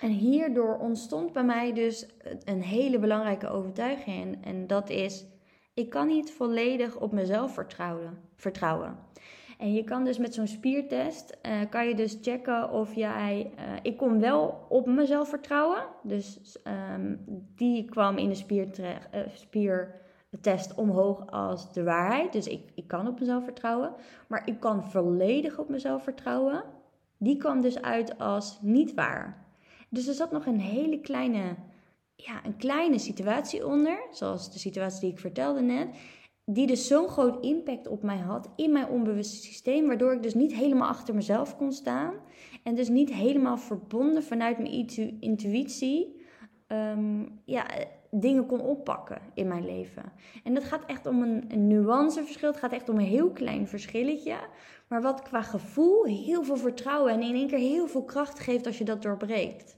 En 0.00 0.10
hierdoor 0.10 0.78
ontstond 0.78 1.32
bij 1.32 1.44
mij 1.44 1.72
dus 1.72 2.06
een 2.44 2.62
hele 2.62 2.98
belangrijke 2.98 3.48
overtuiging. 3.48 4.44
En 4.44 4.66
dat 4.66 4.90
is, 4.90 5.26
ik 5.74 5.90
kan 5.90 6.06
niet 6.06 6.32
volledig 6.32 6.96
op 7.00 7.12
mezelf 7.12 7.58
vertrouwen. 8.36 8.98
En 9.58 9.72
je 9.72 9.84
kan 9.84 10.04
dus 10.04 10.18
met 10.18 10.34
zo'n 10.34 10.46
spiertest, 10.46 11.36
uh, 11.42 11.52
kan 11.70 11.88
je 11.88 11.94
dus 11.94 12.18
checken 12.22 12.70
of 12.70 12.94
jij... 12.94 13.52
Uh, 13.58 13.62
ik 13.82 13.96
kon 13.96 14.20
wel 14.20 14.66
op 14.68 14.86
mezelf 14.86 15.28
vertrouwen. 15.28 15.84
Dus 16.02 16.58
um, 16.94 17.24
die 17.56 17.84
kwam 17.84 18.16
in 18.18 18.28
de 18.28 18.34
spiertest. 18.34 19.08
Uh, 19.14 19.20
spier 19.34 20.04
test 20.40 20.74
omhoog 20.74 21.30
als 21.30 21.72
de 21.72 21.82
waarheid. 21.82 22.32
Dus 22.32 22.46
ik, 22.46 22.70
ik 22.74 22.88
kan 22.88 23.08
op 23.08 23.20
mezelf 23.20 23.44
vertrouwen. 23.44 23.92
Maar 24.26 24.42
ik 24.44 24.60
kan 24.60 24.90
volledig 24.90 25.58
op 25.58 25.68
mezelf 25.68 26.02
vertrouwen. 26.02 26.64
Die 27.18 27.36
kwam 27.36 27.60
dus 27.60 27.82
uit 27.82 28.18
als 28.18 28.58
niet 28.60 28.94
waar. 28.94 29.46
Dus 29.88 30.06
er 30.06 30.14
zat 30.14 30.32
nog 30.32 30.46
een 30.46 30.60
hele 30.60 31.00
kleine, 31.00 31.54
ja, 32.16 32.44
een 32.44 32.56
kleine 32.56 32.98
situatie 32.98 33.66
onder. 33.66 33.98
Zoals 34.10 34.52
de 34.52 34.58
situatie 34.58 35.00
die 35.00 35.10
ik 35.10 35.18
vertelde 35.18 35.60
net. 35.60 35.88
Die 36.48 36.66
dus 36.66 36.86
zo'n 36.86 37.08
groot 37.08 37.44
impact 37.44 37.88
op 37.88 38.02
mij 38.02 38.16
had 38.16 38.48
in 38.56 38.72
mijn 38.72 38.88
onbewuste 38.88 39.36
systeem. 39.36 39.86
Waardoor 39.86 40.12
ik 40.12 40.22
dus 40.22 40.34
niet 40.34 40.54
helemaal 40.54 40.88
achter 40.88 41.14
mezelf 41.14 41.56
kon 41.56 41.72
staan. 41.72 42.14
En 42.62 42.74
dus 42.74 42.88
niet 42.88 43.12
helemaal 43.12 43.56
verbonden 43.56 44.22
vanuit 44.22 44.58
mijn 44.58 44.88
intuïtie. 45.20 46.20
Um, 46.68 47.40
ja, 47.44 47.66
dingen 48.10 48.46
kon 48.46 48.60
oppakken 48.60 49.20
in 49.34 49.48
mijn 49.48 49.64
leven. 49.64 50.12
En 50.44 50.54
dat 50.54 50.64
gaat 50.64 50.84
echt 50.86 51.06
om 51.06 51.22
een, 51.22 51.44
een 51.48 51.66
nuanceverschil. 51.66 52.50
Het 52.50 52.58
gaat 52.58 52.72
echt 52.72 52.88
om 52.88 52.98
een 52.98 53.04
heel 53.04 53.30
klein 53.30 53.68
verschilletje. 53.68 54.36
Maar 54.88 55.02
wat 55.02 55.22
qua 55.22 55.42
gevoel 55.42 56.04
heel 56.04 56.44
veel 56.44 56.56
vertrouwen 56.56 57.12
en 57.12 57.22
in 57.22 57.34
één 57.34 57.48
keer 57.48 57.58
heel 57.58 57.88
veel 57.88 58.04
kracht 58.04 58.38
geeft 58.38 58.66
als 58.66 58.78
je 58.78 58.84
dat 58.84 59.02
doorbreekt. 59.02 59.76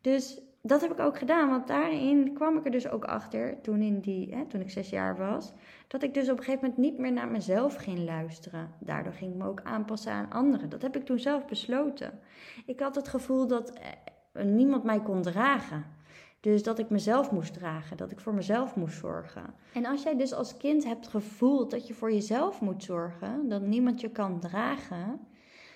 Dus 0.00 0.40
dat 0.62 0.80
heb 0.80 0.90
ik 0.90 1.00
ook 1.00 1.18
gedaan. 1.18 1.48
Want 1.48 1.66
daarin 1.66 2.34
kwam 2.34 2.56
ik 2.56 2.64
er 2.64 2.70
dus 2.70 2.88
ook 2.88 3.04
achter, 3.04 3.60
toen, 3.60 3.80
in 3.80 4.00
die, 4.00 4.34
hè, 4.34 4.46
toen 4.46 4.60
ik 4.60 4.70
zes 4.70 4.90
jaar 4.90 5.16
was, 5.16 5.52
dat 5.88 6.02
ik 6.02 6.14
dus 6.14 6.30
op 6.30 6.38
een 6.38 6.44
gegeven 6.44 6.60
moment 6.60 6.78
niet 6.78 6.98
meer 6.98 7.12
naar 7.12 7.28
mezelf 7.28 7.76
ging 7.76 7.98
luisteren. 7.98 8.70
Daardoor 8.78 9.12
ging 9.12 9.32
ik 9.32 9.38
me 9.38 9.46
ook 9.46 9.62
aanpassen 9.62 10.12
aan 10.12 10.30
anderen. 10.30 10.68
Dat 10.68 10.82
heb 10.82 10.96
ik 10.96 11.04
toen 11.04 11.18
zelf 11.18 11.46
besloten. 11.46 12.18
Ik 12.66 12.80
had 12.80 12.94
het 12.94 13.08
gevoel 13.08 13.46
dat 13.46 13.72
eh, 13.72 14.44
niemand 14.44 14.84
mij 14.84 15.00
kon 15.00 15.22
dragen. 15.22 15.98
Dus 16.40 16.62
dat 16.62 16.78
ik 16.78 16.90
mezelf 16.90 17.30
moest 17.30 17.54
dragen, 17.54 17.96
dat 17.96 18.10
ik 18.10 18.20
voor 18.20 18.34
mezelf 18.34 18.76
moest 18.76 18.98
zorgen. 18.98 19.54
En 19.74 19.86
als 19.86 20.02
jij 20.02 20.16
dus 20.16 20.32
als 20.32 20.56
kind 20.56 20.84
hebt 20.84 21.08
gevoeld 21.08 21.70
dat 21.70 21.86
je 21.86 21.94
voor 21.94 22.12
jezelf 22.12 22.60
moet 22.60 22.82
zorgen, 22.82 23.48
dat 23.48 23.62
niemand 23.62 24.00
je 24.00 24.10
kan 24.10 24.40
dragen, 24.40 25.20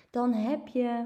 dan 0.09 0.33
heb 0.33 0.67
je 0.67 1.05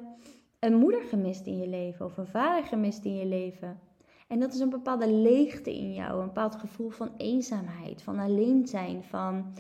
een 0.60 0.76
moeder 0.76 1.02
gemist 1.02 1.46
in 1.46 1.58
je 1.58 1.68
leven 1.68 2.06
of 2.06 2.18
een 2.18 2.28
vader 2.28 2.64
gemist 2.64 3.06
in 3.06 3.16
je 3.16 3.26
leven. 3.26 3.80
En 4.28 4.40
dat 4.40 4.54
is 4.54 4.60
een 4.60 4.70
bepaalde 4.70 5.12
leegte 5.12 5.76
in 5.76 5.94
jou, 5.94 6.20
een 6.20 6.28
bepaald 6.28 6.56
gevoel 6.56 6.90
van 6.90 7.12
eenzaamheid, 7.18 8.02
van 8.02 8.20
alleen 8.20 8.68
zijn, 8.68 9.04
van 9.04 9.54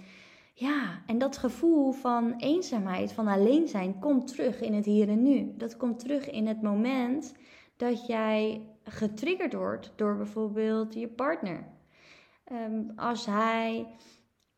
ja, 0.53 1.01
en 1.05 1.17
dat 1.17 1.37
gevoel 1.37 1.91
van 1.91 2.33
eenzaamheid, 2.37 3.11
van 3.11 3.27
alleen 3.27 3.67
zijn, 3.67 3.99
komt 3.99 4.27
terug 4.27 4.61
in 4.61 4.73
het 4.73 4.85
hier 4.85 5.09
en 5.09 5.23
nu. 5.23 5.53
Dat 5.57 5.77
komt 5.77 5.99
terug 5.99 6.29
in 6.29 6.47
het 6.47 6.61
moment 6.61 7.33
dat 7.77 8.07
jij 8.07 8.61
getriggerd 8.83 9.53
wordt 9.53 9.93
door 9.95 10.17
bijvoorbeeld 10.17 10.93
je 10.93 11.07
partner. 11.07 11.67
Ehm, 12.43 12.83
als 12.95 13.25
hij 13.25 13.87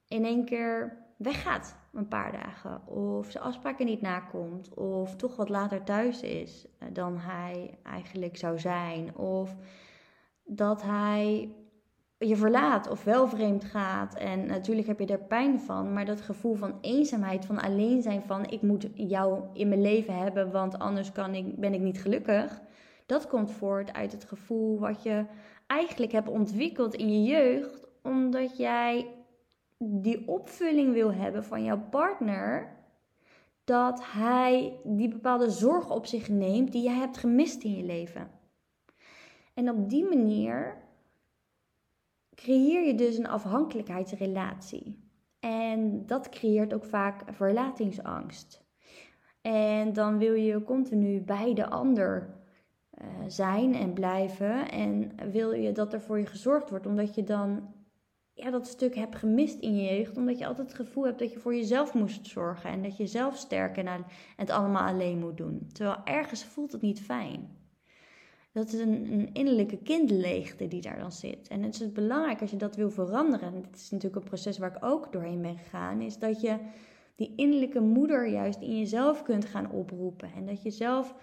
in 0.08 0.26
één 0.26 0.46
keer 0.46 1.01
weggaat 1.22 1.76
een 1.94 2.08
paar 2.08 2.32
dagen, 2.32 2.88
of 2.88 3.32
zijn 3.32 3.44
afspraken 3.44 3.86
niet 3.86 4.02
nakomt, 4.02 4.74
of 4.74 5.16
toch 5.16 5.36
wat 5.36 5.50
later 5.50 5.84
thuis 5.84 6.22
is 6.22 6.66
eh, 6.78 6.88
dan 6.94 7.18
hij 7.18 7.78
eigenlijk 7.84 8.38
zou 8.38 8.60
zijn, 8.60 9.16
of 9.16 9.56
dat 10.44 10.82
hij 10.82 11.56
je 12.18 12.36
verlaat 12.36 12.90
of 12.90 13.04
wel 13.04 13.28
vreemd 13.28 13.64
gaat. 13.64 14.16
En 14.16 14.46
natuurlijk 14.46 14.88
heb 14.88 15.00
je 15.00 15.06
er 15.06 15.20
pijn 15.20 15.60
van, 15.60 15.94
maar 15.94 16.06
dat 16.06 16.22
gevoel 16.22 16.56
van 16.56 16.78
eenzaamheid, 16.82 17.46
van 17.46 17.62
alleen 17.62 18.02
zijn, 18.02 18.22
van 18.22 18.50
ik 18.50 18.62
moet 18.62 18.88
jou 18.94 19.44
in 19.54 19.70
mijn 19.70 19.82
leven 19.82 20.18
hebben, 20.18 20.52
want 20.52 20.80
anders 20.80 21.12
kan 21.12 21.36
ik, 21.36 21.60
ben 21.60 21.74
ik 21.74 21.82
niet 21.82 22.02
gelukkig. 22.02 22.62
Dat 23.06 23.28
komt 23.28 23.52
voort 23.52 23.94
uit 23.94 24.12
het 24.12 24.24
gevoel 24.24 24.80
wat 24.80 25.04
je 25.04 25.26
eigenlijk 25.68 26.12
hebt 26.12 26.30
ontwikkeld 26.30 26.96
in 26.96 27.22
je 27.22 27.30
jeugd, 27.30 27.88
omdat 28.02 28.58
jij 28.58 29.08
die 29.84 30.28
opvulling 30.28 30.94
wil 30.94 31.14
hebben 31.14 31.44
van 31.44 31.64
jouw 31.64 31.80
partner, 31.90 32.80
dat 33.64 34.12
hij 34.12 34.80
die 34.84 35.08
bepaalde 35.08 35.50
zorg 35.50 35.90
op 35.90 36.06
zich 36.06 36.30
neemt 36.30 36.72
die 36.72 36.84
jij 36.84 36.96
hebt 36.96 37.18
gemist 37.18 37.64
in 37.64 37.76
je 37.76 37.84
leven. 37.84 38.32
En 39.54 39.70
op 39.70 39.90
die 39.90 40.04
manier 40.04 40.78
creëer 42.36 42.86
je 42.86 42.96
dus 42.96 43.18
een 43.18 43.28
afhankelijkheidsrelatie. 43.28 45.10
En 45.40 46.06
dat 46.06 46.30
creëert 46.30 46.74
ook 46.74 46.86
vaak 46.86 47.24
verlatingsangst. 47.34 48.64
En 49.42 49.94
dan 49.94 50.18
wil 50.18 50.34
je 50.34 50.64
continu 50.64 51.22
bij 51.22 51.54
de 51.54 51.70
ander 51.70 52.40
eh, 52.90 53.08
zijn 53.28 53.76
en 53.76 53.94
blijven. 53.94 54.72
En 54.72 55.12
wil 55.32 55.52
je 55.52 55.72
dat 55.72 55.94
er 55.94 56.02
voor 56.02 56.20
je 56.20 56.26
gezorgd 56.26 56.70
wordt, 56.70 56.86
omdat 56.86 57.16
je 57.16 57.24
dan 57.24 57.74
ja, 58.44 58.50
dat 58.50 58.68
stuk 58.68 58.96
hebt 58.96 59.16
gemist 59.16 59.60
in 59.60 59.76
je 59.76 59.96
jeugd. 59.96 60.18
Omdat 60.18 60.38
je 60.38 60.48
altijd 60.48 60.68
het 60.68 60.76
gevoel 60.76 61.06
hebt 61.06 61.20
dat 61.20 61.32
je 61.32 61.40
voor 61.40 61.56
jezelf 61.56 61.94
moest 61.94 62.28
zorgen. 62.28 62.70
En 62.70 62.82
dat 62.82 62.98
je 62.98 63.08
zelf 63.08 63.36
sterk 63.36 63.78
en 63.78 64.06
het 64.36 64.50
allemaal 64.50 64.88
alleen 64.88 65.20
moet 65.20 65.38
doen. 65.38 65.68
Terwijl 65.74 65.98
ergens 66.04 66.44
voelt 66.44 66.72
het 66.72 66.82
niet 66.82 67.02
fijn. 67.02 67.60
Dat 68.54 68.68
is 68.68 68.80
een, 68.80 69.12
een 69.12 69.30
innerlijke 69.34 69.78
kindleegte 69.78 70.68
die 70.68 70.82
daar 70.82 71.00
dan 71.00 71.12
zit. 71.12 71.48
En 71.48 71.64
het 71.64 71.82
is 71.82 71.92
belangrijk 71.92 72.42
als 72.42 72.52
je 72.52 72.58
dat 72.58 72.76
wil 72.76 72.90
veranderen. 72.90 73.48
En 73.54 73.62
dit 73.62 73.76
is 73.76 73.90
natuurlijk 73.90 74.24
een 74.24 74.30
proces 74.30 74.58
waar 74.58 74.76
ik 74.76 74.86
ook 74.86 75.12
doorheen 75.12 75.42
ben 75.42 75.58
gegaan. 75.58 76.02
Is 76.02 76.18
dat 76.18 76.42
je 76.42 76.58
die 77.16 77.34
innerlijke 77.36 77.80
moeder 77.80 78.28
juist 78.28 78.62
in 78.62 78.78
jezelf 78.78 79.24
kunt 79.24 79.46
gaan 79.46 79.72
oproepen. 79.72 80.32
En 80.36 80.46
dat 80.46 80.62
je 80.62 80.72
zelf 80.72 81.16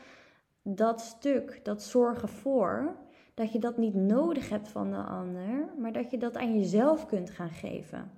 dat 0.63 1.01
stuk, 1.01 1.61
dat 1.63 1.83
zorgen 1.83 2.29
voor, 2.29 2.97
dat 3.39 3.53
je 3.53 3.59
dat 3.59 3.77
niet 3.77 3.95
nodig 3.95 4.49
hebt 4.49 4.69
van 4.69 4.91
de 4.91 4.97
ander, 4.97 5.69
maar 5.79 5.93
dat 5.93 6.11
je 6.11 6.19
dat 6.19 6.37
aan 6.37 6.59
jezelf 6.59 7.07
kunt 7.07 7.31
gaan 7.31 7.51
geven. 7.51 8.11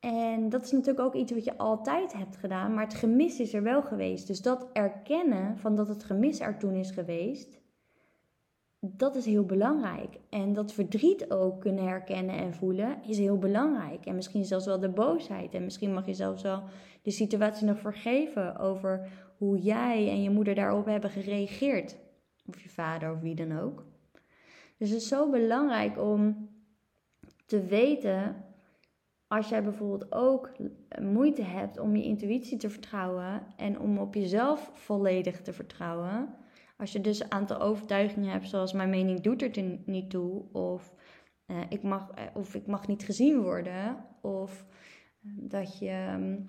En 0.00 0.48
dat 0.48 0.62
is 0.62 0.70
natuurlijk 0.70 1.06
ook 1.06 1.14
iets 1.14 1.32
wat 1.32 1.44
je 1.44 1.58
altijd 1.58 2.12
hebt 2.12 2.36
gedaan, 2.36 2.74
maar 2.74 2.84
het 2.84 2.94
gemis 2.94 3.40
is 3.40 3.54
er 3.54 3.62
wel 3.62 3.82
geweest. 3.82 4.26
Dus 4.26 4.42
dat 4.42 4.68
erkennen 4.72 5.58
van 5.58 5.76
dat 5.76 5.88
het 5.88 6.04
gemis 6.04 6.40
er 6.40 6.58
toen 6.58 6.74
is 6.74 6.90
geweest, 6.90 7.60
dat 8.80 9.16
is 9.16 9.24
heel 9.24 9.44
belangrijk. 9.44 10.18
En 10.30 10.52
dat 10.52 10.72
verdriet 10.72 11.30
ook 11.30 11.60
kunnen 11.60 11.84
herkennen 11.84 12.36
en 12.36 12.54
voelen 12.54 13.02
is 13.06 13.18
heel 13.18 13.38
belangrijk. 13.38 14.06
En 14.06 14.14
misschien 14.14 14.44
zelfs 14.44 14.66
wel 14.66 14.80
de 14.80 14.88
boosheid. 14.88 15.54
En 15.54 15.64
misschien 15.64 15.92
mag 15.92 16.06
je 16.06 16.14
zelfs 16.14 16.42
wel 16.42 16.62
de 17.02 17.10
situatie 17.10 17.66
nog 17.66 17.78
vergeven 17.78 18.56
over 18.56 19.08
hoe 19.38 19.58
jij 19.58 20.08
en 20.08 20.22
je 20.22 20.30
moeder 20.30 20.54
daarop 20.54 20.86
hebben 20.86 21.10
gereageerd. 21.10 21.96
Of 22.46 22.60
je 22.60 22.68
vader 22.68 23.12
of 23.12 23.20
wie 23.20 23.34
dan 23.34 23.58
ook. 23.58 23.84
Dus 24.76 24.90
het 24.90 25.00
is 25.00 25.08
zo 25.08 25.30
belangrijk 25.30 25.98
om 25.98 26.48
te 27.46 27.64
weten, 27.64 28.44
als 29.26 29.48
jij 29.48 29.62
bijvoorbeeld 29.62 30.12
ook 30.12 30.52
moeite 31.00 31.42
hebt 31.42 31.78
om 31.78 31.96
je 31.96 32.04
intuïtie 32.04 32.58
te 32.58 32.70
vertrouwen 32.70 33.42
en 33.56 33.80
om 33.80 33.98
op 33.98 34.14
jezelf 34.14 34.70
volledig 34.74 35.42
te 35.42 35.52
vertrouwen. 35.52 36.34
Als 36.76 36.92
je 36.92 37.00
dus 37.00 37.20
een 37.20 37.32
aantal 37.32 37.60
overtuigingen 37.60 38.30
hebt, 38.30 38.48
zoals 38.48 38.72
mijn 38.72 38.90
mening 38.90 39.20
doet 39.20 39.42
er 39.42 39.78
niet 39.84 40.10
toe, 40.10 40.52
of, 40.52 40.94
uh, 41.46 41.60
ik, 41.68 41.82
mag, 41.82 42.10
uh, 42.18 42.24
of 42.34 42.54
ik 42.54 42.66
mag 42.66 42.86
niet 42.86 43.02
gezien 43.02 43.42
worden, 43.42 44.04
of 44.20 44.64
uh, 45.22 45.32
dat 45.36 45.78
je 45.78 46.10
um, 46.14 46.44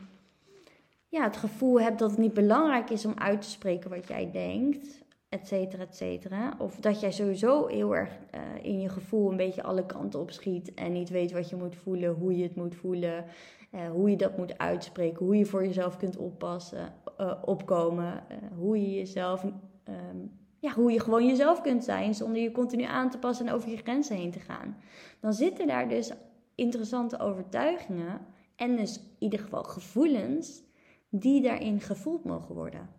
ja, 1.08 1.24
het 1.24 1.38
gevoel 1.38 1.82
hebt 1.82 2.00
dat 2.00 2.10
het 2.10 2.20
niet 2.20 2.34
belangrijk 2.34 2.90
is 2.90 3.06
om 3.06 3.14
uit 3.18 3.42
te 3.42 3.50
spreken 3.50 3.90
wat 3.90 4.08
jij 4.08 4.32
denkt, 4.32 5.03
et 5.34 5.48
cetera, 5.48 5.84
et 5.84 5.96
cetera. 5.96 6.54
Of 6.58 6.80
dat 6.80 7.00
jij 7.00 7.12
sowieso 7.12 7.68
heel 7.68 7.96
erg 7.96 8.10
uh, 8.10 8.42
in 8.62 8.80
je 8.82 8.90
gevoel 8.90 9.32
een 9.32 9.38
beetje 9.38 9.64
alle 9.64 9.86
kanten 9.86 10.20
op 10.20 10.32
schiet 10.32 10.74
en 10.74 10.92
niet 10.92 11.10
weet 11.10 11.32
wat 11.32 11.50
je 11.50 11.56
moet 11.56 11.76
voelen, 11.76 12.14
hoe 12.14 12.38
je 12.38 12.44
het 12.44 12.56
moet 12.56 12.76
voelen, 12.76 13.26
uh, 13.72 13.90
hoe 13.92 14.10
je 14.10 14.18
dat 14.18 14.38
moet 14.38 14.58
uitspreken, 14.58 15.26
hoe 15.26 15.38
je 15.38 15.46
voor 15.46 15.66
jezelf 15.66 15.98
kunt 15.98 16.18
oppassen, 16.18 16.94
uh, 17.18 17.34
opkomen, 17.46 18.24
hoe 18.58 18.82
je 18.82 18.94
jezelf, 18.94 19.44
um, 19.44 20.32
ja, 20.60 20.74
hoe 20.74 20.92
je 20.92 21.00
gewoon 21.00 21.28
jezelf 21.28 21.62
kunt 21.62 21.84
zijn 21.84 22.14
zonder 22.16 22.42
je 22.42 22.52
continu 22.52 22.84
aan 22.84 23.10
te 23.10 23.18
passen 23.18 23.48
en 23.48 23.54
over 23.54 23.70
je 23.70 23.78
grenzen 23.78 24.16
heen 24.16 24.32
te 24.32 24.40
gaan. 24.40 24.78
Dan 25.20 25.34
zitten 25.34 25.68
daar 25.68 25.90
dus 25.90 26.12
interessante 26.56 27.20
overtuigingen 27.20 28.22
en 28.56 28.76
dus 28.76 28.98
in 28.98 29.16
ieder 29.20 29.40
geval 29.40 29.64
gevoelens 29.64 30.64
die 31.10 31.42
daarin 31.42 31.82
gevoeld 31.82 32.24
mogen 32.24 32.56
worden. 32.56 32.90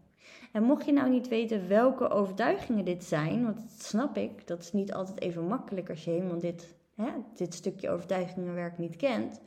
En 0.55 0.63
mocht 0.63 0.85
je 0.85 0.93
nou 0.93 1.11
niet 1.11 1.29
weten 1.29 1.69
welke 1.69 2.09
overtuigingen 2.09 2.85
dit 2.85 3.05
zijn, 3.05 3.45
want 3.45 3.57
dat 3.57 3.83
snap 3.83 4.17
ik, 4.17 4.47
dat 4.47 4.63
is 4.63 4.73
niet 4.73 4.93
altijd 4.93 5.21
even 5.21 5.47
makkelijk 5.47 5.91
als 5.91 6.05
je 6.05 6.11
helemaal 6.11 6.39
dit, 6.39 6.75
hè, 6.95 7.11
dit 7.35 7.55
stukje 7.55 7.91
overtuigingenwerk 7.91 8.79
niet 8.79 8.97
kent, 8.97 9.41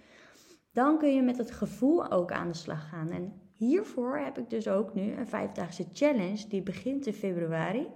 dan 0.71 0.97
kun 0.97 1.15
je 1.15 1.21
met 1.21 1.37
het 1.37 1.51
gevoel 1.51 2.11
ook 2.11 2.31
aan 2.31 2.47
de 2.47 2.53
slag 2.53 2.89
gaan. 2.89 3.11
En 3.11 3.33
hiervoor 3.53 4.17
heb 4.17 4.37
ik 4.37 4.49
dus 4.49 4.67
ook 4.67 4.93
nu 4.93 5.11
een 5.11 5.27
vijfdaagse 5.27 5.85
challenge 5.93 6.47
die 6.47 6.61
begint 6.61 7.05
in 7.05 7.13
februari. 7.13 7.87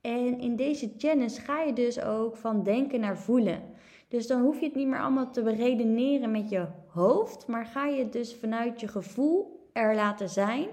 En 0.00 0.40
in 0.40 0.56
deze 0.56 0.92
challenge 0.96 1.40
ga 1.40 1.60
je 1.60 1.72
dus 1.72 2.00
ook 2.00 2.36
van 2.36 2.62
denken 2.62 3.00
naar 3.00 3.18
voelen. 3.18 3.62
Dus 4.08 4.26
dan 4.26 4.42
hoef 4.42 4.60
je 4.60 4.66
het 4.66 4.74
niet 4.74 4.88
meer 4.88 5.00
allemaal 5.00 5.30
te 5.30 5.42
beredeneren 5.42 6.30
met 6.30 6.48
je 6.48 6.66
hoofd, 6.86 7.46
maar 7.46 7.66
ga 7.66 7.86
je 7.86 8.02
het 8.02 8.12
dus 8.12 8.34
vanuit 8.34 8.80
je 8.80 8.88
gevoel 8.88 9.68
er 9.72 9.94
laten 9.94 10.28
zijn. 10.28 10.68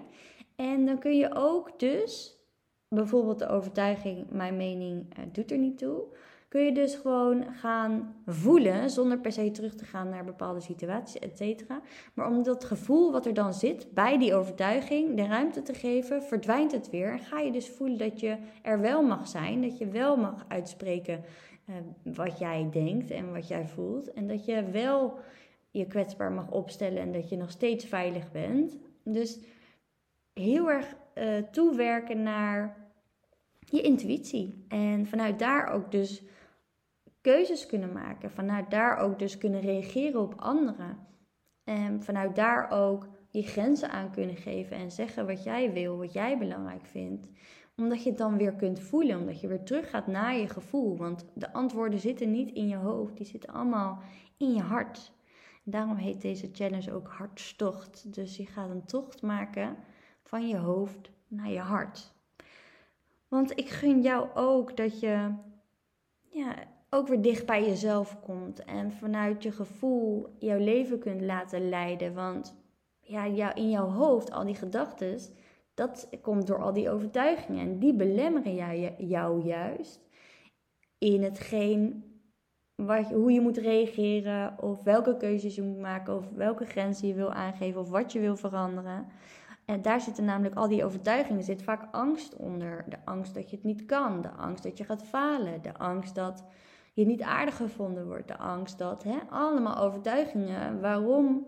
En 0.56 0.86
dan 0.86 1.00
kun 1.00 1.18
je 1.18 1.36
ook 1.36 1.80
dus, 1.80 2.40
bijvoorbeeld 2.88 3.40
de 3.40 3.48
overtuiging, 3.48 4.30
mijn 4.30 4.58
mening 4.58 5.18
uh, 5.20 5.26
doet 5.32 5.52
er 5.52 5.58
niet 5.58 5.78
toe, 5.78 6.04
kun 6.48 6.64
je 6.64 6.72
dus 6.72 6.96
gewoon 6.96 7.46
gaan 7.54 8.16
voelen 8.26 8.90
zonder 8.90 9.20
per 9.20 9.32
se 9.32 9.52
terug 9.52 9.76
te 9.76 9.86
gaan 9.86 10.10
naar 10.10 10.26
bepaalde 10.26 10.60
situaties, 10.60 11.20
et 11.20 11.38
cetera. 11.38 11.82
Maar 12.14 12.28
om 12.28 12.44
dat 12.44 12.64
gevoel 12.64 13.12
wat 13.12 13.26
er 13.26 13.34
dan 13.34 13.54
zit 13.54 13.88
bij 13.94 14.18
die 14.18 14.36
overtuiging 14.36 15.16
de 15.16 15.26
ruimte 15.26 15.62
te 15.62 15.74
geven, 15.74 16.24
verdwijnt 16.24 16.72
het 16.72 16.90
weer. 16.90 17.12
En 17.12 17.20
ga 17.20 17.40
je 17.40 17.52
dus 17.52 17.70
voelen 17.70 17.98
dat 17.98 18.20
je 18.20 18.38
er 18.62 18.80
wel 18.80 19.04
mag 19.04 19.28
zijn, 19.28 19.62
dat 19.62 19.78
je 19.78 19.88
wel 19.88 20.18
mag 20.18 20.46
uitspreken 20.48 21.24
uh, 21.70 21.76
wat 22.16 22.40
jij 22.40 22.68
denkt 22.72 23.12
en 23.12 23.34
wat 23.34 23.48
jij 23.48 23.68
voelt. 23.68 24.14
En 24.14 24.28
dat 24.28 24.46
je 24.46 24.64
wel 24.64 25.20
je 25.72 25.86
kwetsbaar 25.86 26.32
mag 26.32 26.52
opstellen 26.52 27.00
en 27.00 27.12
dat 27.12 27.30
je 27.30 27.38
nog 27.38 27.52
steeds 27.52 27.86
veilig 27.86 28.32
bent. 28.32 28.78
Dus 29.04 29.40
heel 30.36 30.70
erg 30.70 30.96
uh, 31.16 31.38
toewerken 31.38 32.24
naar 32.24 32.78
je 33.60 33.82
intuïtie. 33.82 34.66
En 34.68 35.06
vanuit 35.06 35.40
daar 35.40 35.68
ook 35.68 35.92
dus 35.92 36.24
keuzes 37.22 37.66
kunnen 37.66 37.92
maken. 37.92 38.32
Vanuit 38.32 38.72
daar 38.72 38.98
ook 38.98 39.20
dus 39.20 39.38
kunnen 39.38 39.62
reageren 39.62 40.22
op 40.22 40.34
anderen. 40.38 40.98
En 41.64 42.04
vanuit 42.04 42.36
daar 42.36 42.72
ook 42.72 43.08
je 43.30 43.44
grenzen 43.44 43.90
aan 43.90 44.12
kunnen 44.12 44.36
geven 44.36 44.78
en 44.78 44.92
zeggen 44.92 45.28
wat 45.28 45.44
jij 45.44 45.74
wil, 45.74 45.98
wat 45.98 46.14
jij 46.14 46.38
belangrijk 46.38 46.86
vindt. 46.86 47.28
Omdat 47.78 48.04
je 48.04 48.10
het 48.10 48.18
dan 48.18 48.38
weer 48.38 48.54
kunt 48.54 48.80
voelen, 48.80 49.20
omdat 49.20 49.42
je 49.42 49.48
weer 49.48 49.64
terug 49.64 49.90
gaat 49.90 50.08
naar 50.08 50.36
je 50.36 50.50
gevoel. 50.50 50.98
Want 50.98 51.26
de 51.34 51.54
antwoorden 51.54 52.00
zitten 52.00 52.32
niet 52.32 52.52
in 52.52 52.68
je 52.68 52.76
hoofd, 52.76 53.18
die 53.18 53.26
zitten 53.26 53.54
allemaal 53.54 54.02
in 54.38 54.54
je 54.54 54.62
hart. 54.62 55.14
Daarom 55.64 55.96
heet 55.96 56.22
deze 56.22 56.50
challenge 56.52 56.94
ook 56.94 57.08
hartstocht. 57.08 58.14
Dus 58.14 58.38
je 58.38 58.46
gaat 58.46 58.70
een 58.70 58.86
tocht 58.86 59.22
maken 59.22 59.78
van 60.26 60.48
je 60.48 60.58
hoofd 60.58 61.10
naar 61.28 61.50
je 61.50 61.60
hart. 61.60 62.14
Want 63.28 63.60
ik 63.60 63.70
gun 63.70 64.02
jou 64.02 64.28
ook 64.34 64.78
dat 64.78 65.00
je 65.00 65.34
ja, 66.30 66.56
ook 66.90 67.08
weer 67.08 67.22
dicht 67.22 67.46
bij 67.46 67.66
jezelf 67.66 68.20
komt 68.20 68.64
en 68.64 68.92
vanuit 68.92 69.44
je 69.44 69.52
gevoel 69.52 70.36
jouw 70.40 70.60
leven 70.60 71.00
kunt 71.00 71.22
laten 71.22 71.70
leiden. 71.70 72.14
Want 72.14 72.56
ja, 73.00 73.56
in 73.56 73.70
jouw 73.70 73.90
hoofd, 73.90 74.32
al 74.32 74.46
die 74.46 74.56
gedachten, 74.56 75.20
dat 75.74 76.10
komt 76.22 76.48
door 76.48 76.62
al 76.62 76.74
die 76.74 76.90
overtuigingen. 76.90 77.68
En 77.68 77.80
die 77.80 77.94
belemmeren 77.94 78.56
jou, 78.56 78.92
jou 78.98 79.46
juist 79.46 80.00
in 80.98 81.24
hetgeen 81.24 82.04
wat, 82.76 83.06
hoe 83.06 83.32
je 83.32 83.42
moet 83.42 83.58
reageren, 83.58 84.62
of 84.62 84.84
welke 84.84 85.18
keuzes 85.18 85.56
je 85.56 85.62
moet 85.62 85.80
maken, 85.80 86.16
of 86.16 86.30
welke 86.30 86.66
grenzen 86.66 87.08
je 87.08 87.14
wil 87.14 87.32
aangeven, 87.32 87.82
of 87.82 87.90
wat 87.90 88.12
je 88.12 88.20
wil 88.20 88.36
veranderen. 88.36 89.08
En 89.66 89.82
daar 89.82 90.02
zitten 90.02 90.26
namelijk 90.26 90.56
al 90.56 90.68
die 90.68 90.86
overtuigingen. 90.86 91.40
Er 91.40 91.46
zit 91.46 91.64
vaak 91.64 91.88
angst 91.92 92.36
onder. 92.36 92.86
De 92.90 92.98
angst 93.06 93.34
dat 93.34 93.50
je 93.50 93.56
het 93.56 93.66
niet 93.66 93.86
kan. 93.86 94.22
De 94.22 94.30
angst 94.30 94.64
dat 94.64 94.78
je 94.78 94.84
gaat 94.84 95.04
falen. 95.04 95.62
De 95.62 95.78
angst 95.78 96.16
dat 96.16 96.44
je 96.94 97.06
niet 97.06 97.22
aardig 97.22 97.56
gevonden 97.56 98.08
wordt. 98.08 98.28
De 98.28 98.38
angst 98.38 98.78
dat, 98.78 99.04
hè, 99.04 99.18
allemaal 99.30 99.78
overtuigingen 99.78 100.82
waarom 100.82 101.48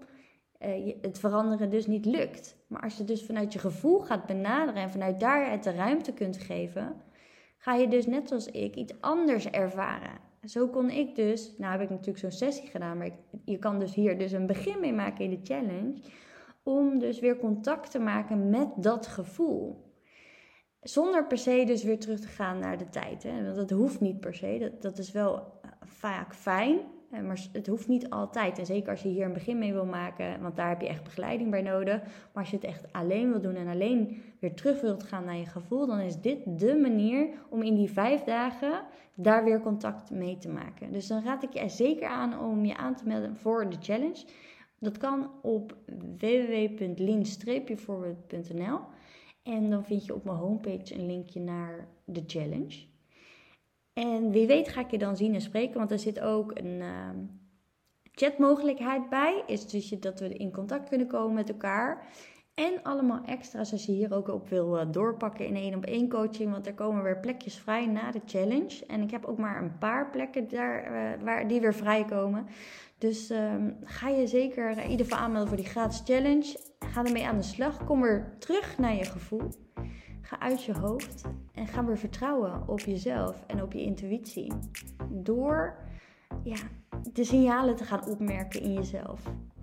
eh, 0.57 0.95
het 1.01 1.19
veranderen 1.19 1.69
dus 1.69 1.87
niet 1.87 2.05
lukt. 2.05 2.57
Maar 2.67 2.81
als 2.81 2.97
je 2.97 3.03
dus 3.03 3.25
vanuit 3.25 3.53
je 3.53 3.59
gevoel 3.59 3.99
gaat 3.99 4.25
benaderen 4.25 4.81
en 4.81 4.89
vanuit 4.89 5.19
daar 5.19 5.51
het 5.51 5.63
de 5.63 5.71
ruimte 5.71 6.13
kunt 6.13 6.37
geven, 6.37 6.95
ga 7.57 7.73
je 7.73 7.87
dus 7.87 8.05
net 8.05 8.27
zoals 8.27 8.45
ik 8.45 8.75
iets 8.75 8.93
anders 9.01 9.49
ervaren. 9.49 10.25
Zo 10.43 10.67
kon 10.67 10.89
ik 10.89 11.15
dus, 11.15 11.53
nou 11.57 11.71
heb 11.71 11.81
ik 11.81 11.89
natuurlijk 11.89 12.17
zo'n 12.17 12.31
sessie 12.31 12.69
gedaan, 12.69 12.97
maar 12.97 13.11
je 13.45 13.57
kan 13.57 13.79
dus 13.79 13.93
hier 13.93 14.17
dus 14.17 14.31
een 14.31 14.47
begin 14.47 14.79
mee 14.79 14.93
maken 14.93 15.23
in 15.23 15.29
de 15.29 15.39
challenge 15.43 15.93
om 16.67 16.99
dus 16.99 17.19
weer 17.19 17.37
contact 17.37 17.91
te 17.91 17.99
maken 17.99 18.49
met 18.49 18.67
dat 18.75 19.07
gevoel. 19.07 19.85
Zonder 20.81 21.27
per 21.27 21.37
se 21.37 21.63
dus 21.65 21.83
weer 21.83 21.99
terug 21.99 22.19
te 22.19 22.27
gaan 22.27 22.59
naar 22.59 22.77
de 22.77 22.89
tijd. 22.89 23.23
Hè? 23.23 23.43
Want 23.43 23.55
dat 23.55 23.69
hoeft 23.69 23.99
niet 23.99 24.19
per 24.19 24.33
se. 24.33 24.57
Dat, 24.59 24.81
dat 24.81 24.97
is 24.97 25.11
wel 25.11 25.35
eh, 25.35 25.71
vaak 25.81 26.35
fijn. 26.35 26.79
Maar 27.09 27.47
het 27.51 27.67
hoeft 27.67 27.87
niet 27.87 28.09
altijd. 28.09 28.59
En 28.59 28.65
zeker 28.65 28.89
als 28.89 29.01
je 29.01 29.09
hier 29.09 29.25
een 29.25 29.33
begin 29.33 29.57
mee 29.57 29.73
wil 29.73 29.85
maken, 29.85 30.41
want 30.41 30.55
daar 30.55 30.69
heb 30.69 30.81
je 30.81 30.87
echt 30.87 31.03
begeleiding 31.03 31.51
bij 31.51 31.61
nodig. 31.61 32.01
Maar 32.03 32.43
als 32.43 32.49
je 32.49 32.55
het 32.55 32.65
echt 32.65 32.93
alleen 32.93 33.31
wil 33.31 33.41
doen 33.41 33.55
en 33.55 33.67
alleen 33.67 34.21
weer 34.39 34.53
terug 34.53 34.81
wilt 34.81 35.03
gaan 35.03 35.25
naar 35.25 35.37
je 35.37 35.45
gevoel, 35.45 35.87
dan 35.87 35.99
is 35.99 36.21
dit 36.21 36.59
de 36.59 36.77
manier 36.77 37.29
om 37.49 37.61
in 37.61 37.75
die 37.75 37.91
vijf 37.91 38.23
dagen 38.23 38.83
daar 39.15 39.43
weer 39.43 39.61
contact 39.61 40.11
mee 40.11 40.37
te 40.37 40.49
maken. 40.49 40.91
Dus 40.91 41.07
dan 41.07 41.23
raad 41.23 41.43
ik 41.43 41.53
je 41.53 41.59
er 41.59 41.69
zeker 41.69 42.07
aan 42.07 42.39
om 42.39 42.65
je 42.65 42.77
aan 42.77 42.95
te 42.95 43.07
melden 43.07 43.37
voor 43.37 43.69
de 43.69 43.77
challenge. 43.79 44.25
Dat 44.79 44.97
kan 44.97 45.31
op 45.41 45.75
www.lean-forward.nl 46.17 48.79
en 49.43 49.69
dan 49.69 49.85
vind 49.85 50.05
je 50.05 50.13
op 50.13 50.23
mijn 50.23 50.37
homepage 50.37 50.93
een 50.93 51.05
linkje 51.05 51.39
naar 51.39 51.87
de 52.05 52.23
challenge. 52.27 52.85
En 53.93 54.31
wie 54.31 54.47
weet 54.47 54.67
ga 54.67 54.81
ik 54.81 54.91
je 54.91 54.97
dan 54.97 55.17
zien 55.17 55.33
en 55.33 55.41
spreken, 55.41 55.77
want 55.77 55.91
er 55.91 55.99
zit 55.99 56.19
ook 56.19 56.57
een 56.57 56.79
uh, 56.79 57.09
chatmogelijkheid 58.11 59.09
bij. 59.09 59.43
Is 59.45 59.67
dus 59.67 59.89
dat 59.89 60.19
we 60.19 60.27
in 60.27 60.51
contact 60.51 60.89
kunnen 60.89 61.07
komen 61.07 61.33
met 61.33 61.49
elkaar. 61.49 62.07
En 62.53 62.83
allemaal 62.83 63.23
extra's 63.25 63.71
als 63.71 63.85
je 63.85 63.91
hier 63.91 64.13
ook 64.13 64.27
op 64.27 64.49
wil 64.49 64.79
uh, 64.79 64.85
doorpakken 64.91 65.45
in 65.45 65.55
één 65.55 65.75
op 65.75 65.85
één 65.85 66.09
coaching. 66.09 66.51
Want 66.51 66.67
er 66.67 66.73
komen 66.73 67.03
weer 67.03 67.19
plekjes 67.19 67.57
vrij 67.57 67.85
na 67.85 68.11
de 68.11 68.21
challenge. 68.25 68.85
En 68.87 69.01
ik 69.01 69.11
heb 69.11 69.25
ook 69.25 69.37
maar 69.37 69.61
een 69.61 69.77
paar 69.77 70.09
plekken 70.09 70.47
daar, 70.47 70.83
uh, 70.83 70.89
waar 71.23 71.47
die 71.47 71.61
weer 71.61 71.73
vrijkomen. 71.73 72.47
Dus 72.97 73.29
um, 73.29 73.77
ga 73.83 74.09
je 74.09 74.27
zeker 74.27 74.77
in 74.77 74.89
ieder 74.89 75.05
geval 75.05 75.21
aanmelden 75.21 75.47
voor 75.47 75.57
die 75.57 75.65
gratis 75.65 76.01
challenge. 76.05 76.59
Ga 76.79 77.05
ermee 77.05 77.27
aan 77.27 77.37
de 77.37 77.43
slag. 77.43 77.83
Kom 77.83 78.01
weer 78.01 78.35
terug 78.39 78.77
naar 78.77 78.95
je 78.95 79.05
gevoel. 79.05 79.49
Ga 80.21 80.39
uit 80.39 80.63
je 80.63 80.73
hoofd 80.73 81.21
en 81.53 81.67
ga 81.67 81.85
weer 81.85 81.97
vertrouwen 81.97 82.67
op 82.67 82.79
jezelf 82.79 83.43
en 83.47 83.61
op 83.61 83.73
je 83.73 83.81
intuïtie. 83.81 84.53
Door 85.09 85.75
ja, 86.43 86.57
de 87.13 87.23
signalen 87.23 87.75
te 87.75 87.83
gaan 87.83 88.05
opmerken 88.05 88.61
in 88.61 88.73
jezelf. 88.73 89.21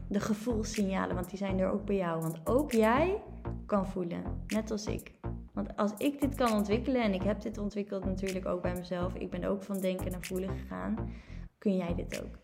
de 0.08 0.20
gevoelssignalen, 0.20 1.14
want 1.14 1.28
die 1.28 1.38
zijn 1.38 1.58
er 1.58 1.70
ook 1.70 1.84
bij 1.84 1.96
jou. 1.96 2.20
Want 2.20 2.46
ook 2.46 2.72
jij 2.72 3.22
kan 3.66 3.86
voelen, 3.86 4.22
net 4.46 4.70
als 4.70 4.86
ik. 4.86 5.12
Want 5.52 5.76
als 5.76 5.92
ik 5.98 6.20
dit 6.20 6.34
kan 6.34 6.52
ontwikkelen, 6.52 7.02
en 7.02 7.14
ik 7.14 7.22
heb 7.22 7.40
dit 7.40 7.58
ontwikkeld 7.58 8.04
natuurlijk 8.04 8.46
ook 8.46 8.62
bij 8.62 8.74
mezelf, 8.74 9.14
ik 9.14 9.30
ben 9.30 9.44
ook 9.44 9.62
van 9.62 9.80
denken 9.80 10.10
naar 10.10 10.24
voelen 10.24 10.48
gegaan, 10.48 11.12
kun 11.58 11.76
jij 11.76 11.94
dit 11.94 12.22
ook. 12.22 12.43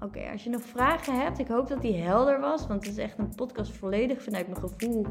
Oké, 0.00 0.30
als 0.32 0.44
je 0.44 0.50
nog 0.50 0.62
vragen 0.62 1.20
hebt, 1.20 1.38
ik 1.38 1.48
hoop 1.48 1.68
dat 1.68 1.82
die 1.82 1.96
helder 1.96 2.40
was, 2.40 2.66
want 2.66 2.86
het 2.86 2.92
is 2.92 2.98
echt 3.04 3.18
een 3.18 3.34
podcast 3.34 3.72
volledig 3.72 4.22
vanuit 4.22 4.48
mijn 4.48 4.60
gevoel. 4.68 5.06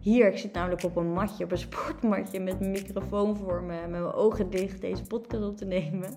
Hier, 0.00 0.26
ik 0.32 0.38
zit 0.38 0.52
namelijk 0.52 0.84
op 0.84 0.96
een 0.96 1.12
matje, 1.12 1.44
op 1.44 1.50
een 1.50 1.58
sportmatje 1.58 2.40
met 2.40 2.58
mijn 2.60 2.70
microfoon 2.70 3.36
voor 3.36 3.62
me, 3.62 3.80
met 3.80 3.90
mijn 3.90 4.02
ogen 4.02 4.50
dicht 4.50 4.80
deze 4.80 5.04
podcast 5.04 5.44
op 5.44 5.56
te 5.56 5.64
nemen. 5.64 6.10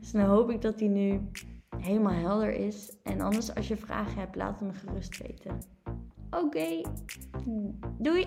Dus 0.00 0.12
dan 0.12 0.24
hoop 0.24 0.50
ik 0.50 0.62
dat 0.62 0.78
die 0.78 0.88
nu 0.88 1.20
helemaal 1.78 2.12
helder 2.12 2.52
is. 2.52 2.96
En 3.02 3.20
anders, 3.20 3.54
als 3.54 3.68
je 3.68 3.76
vragen 3.76 4.18
hebt, 4.18 4.36
laat 4.36 4.58
het 4.58 4.68
me 4.68 4.74
gerust 4.74 5.22
weten. 5.22 5.58
Oké, 6.30 6.80
doei! 7.98 8.26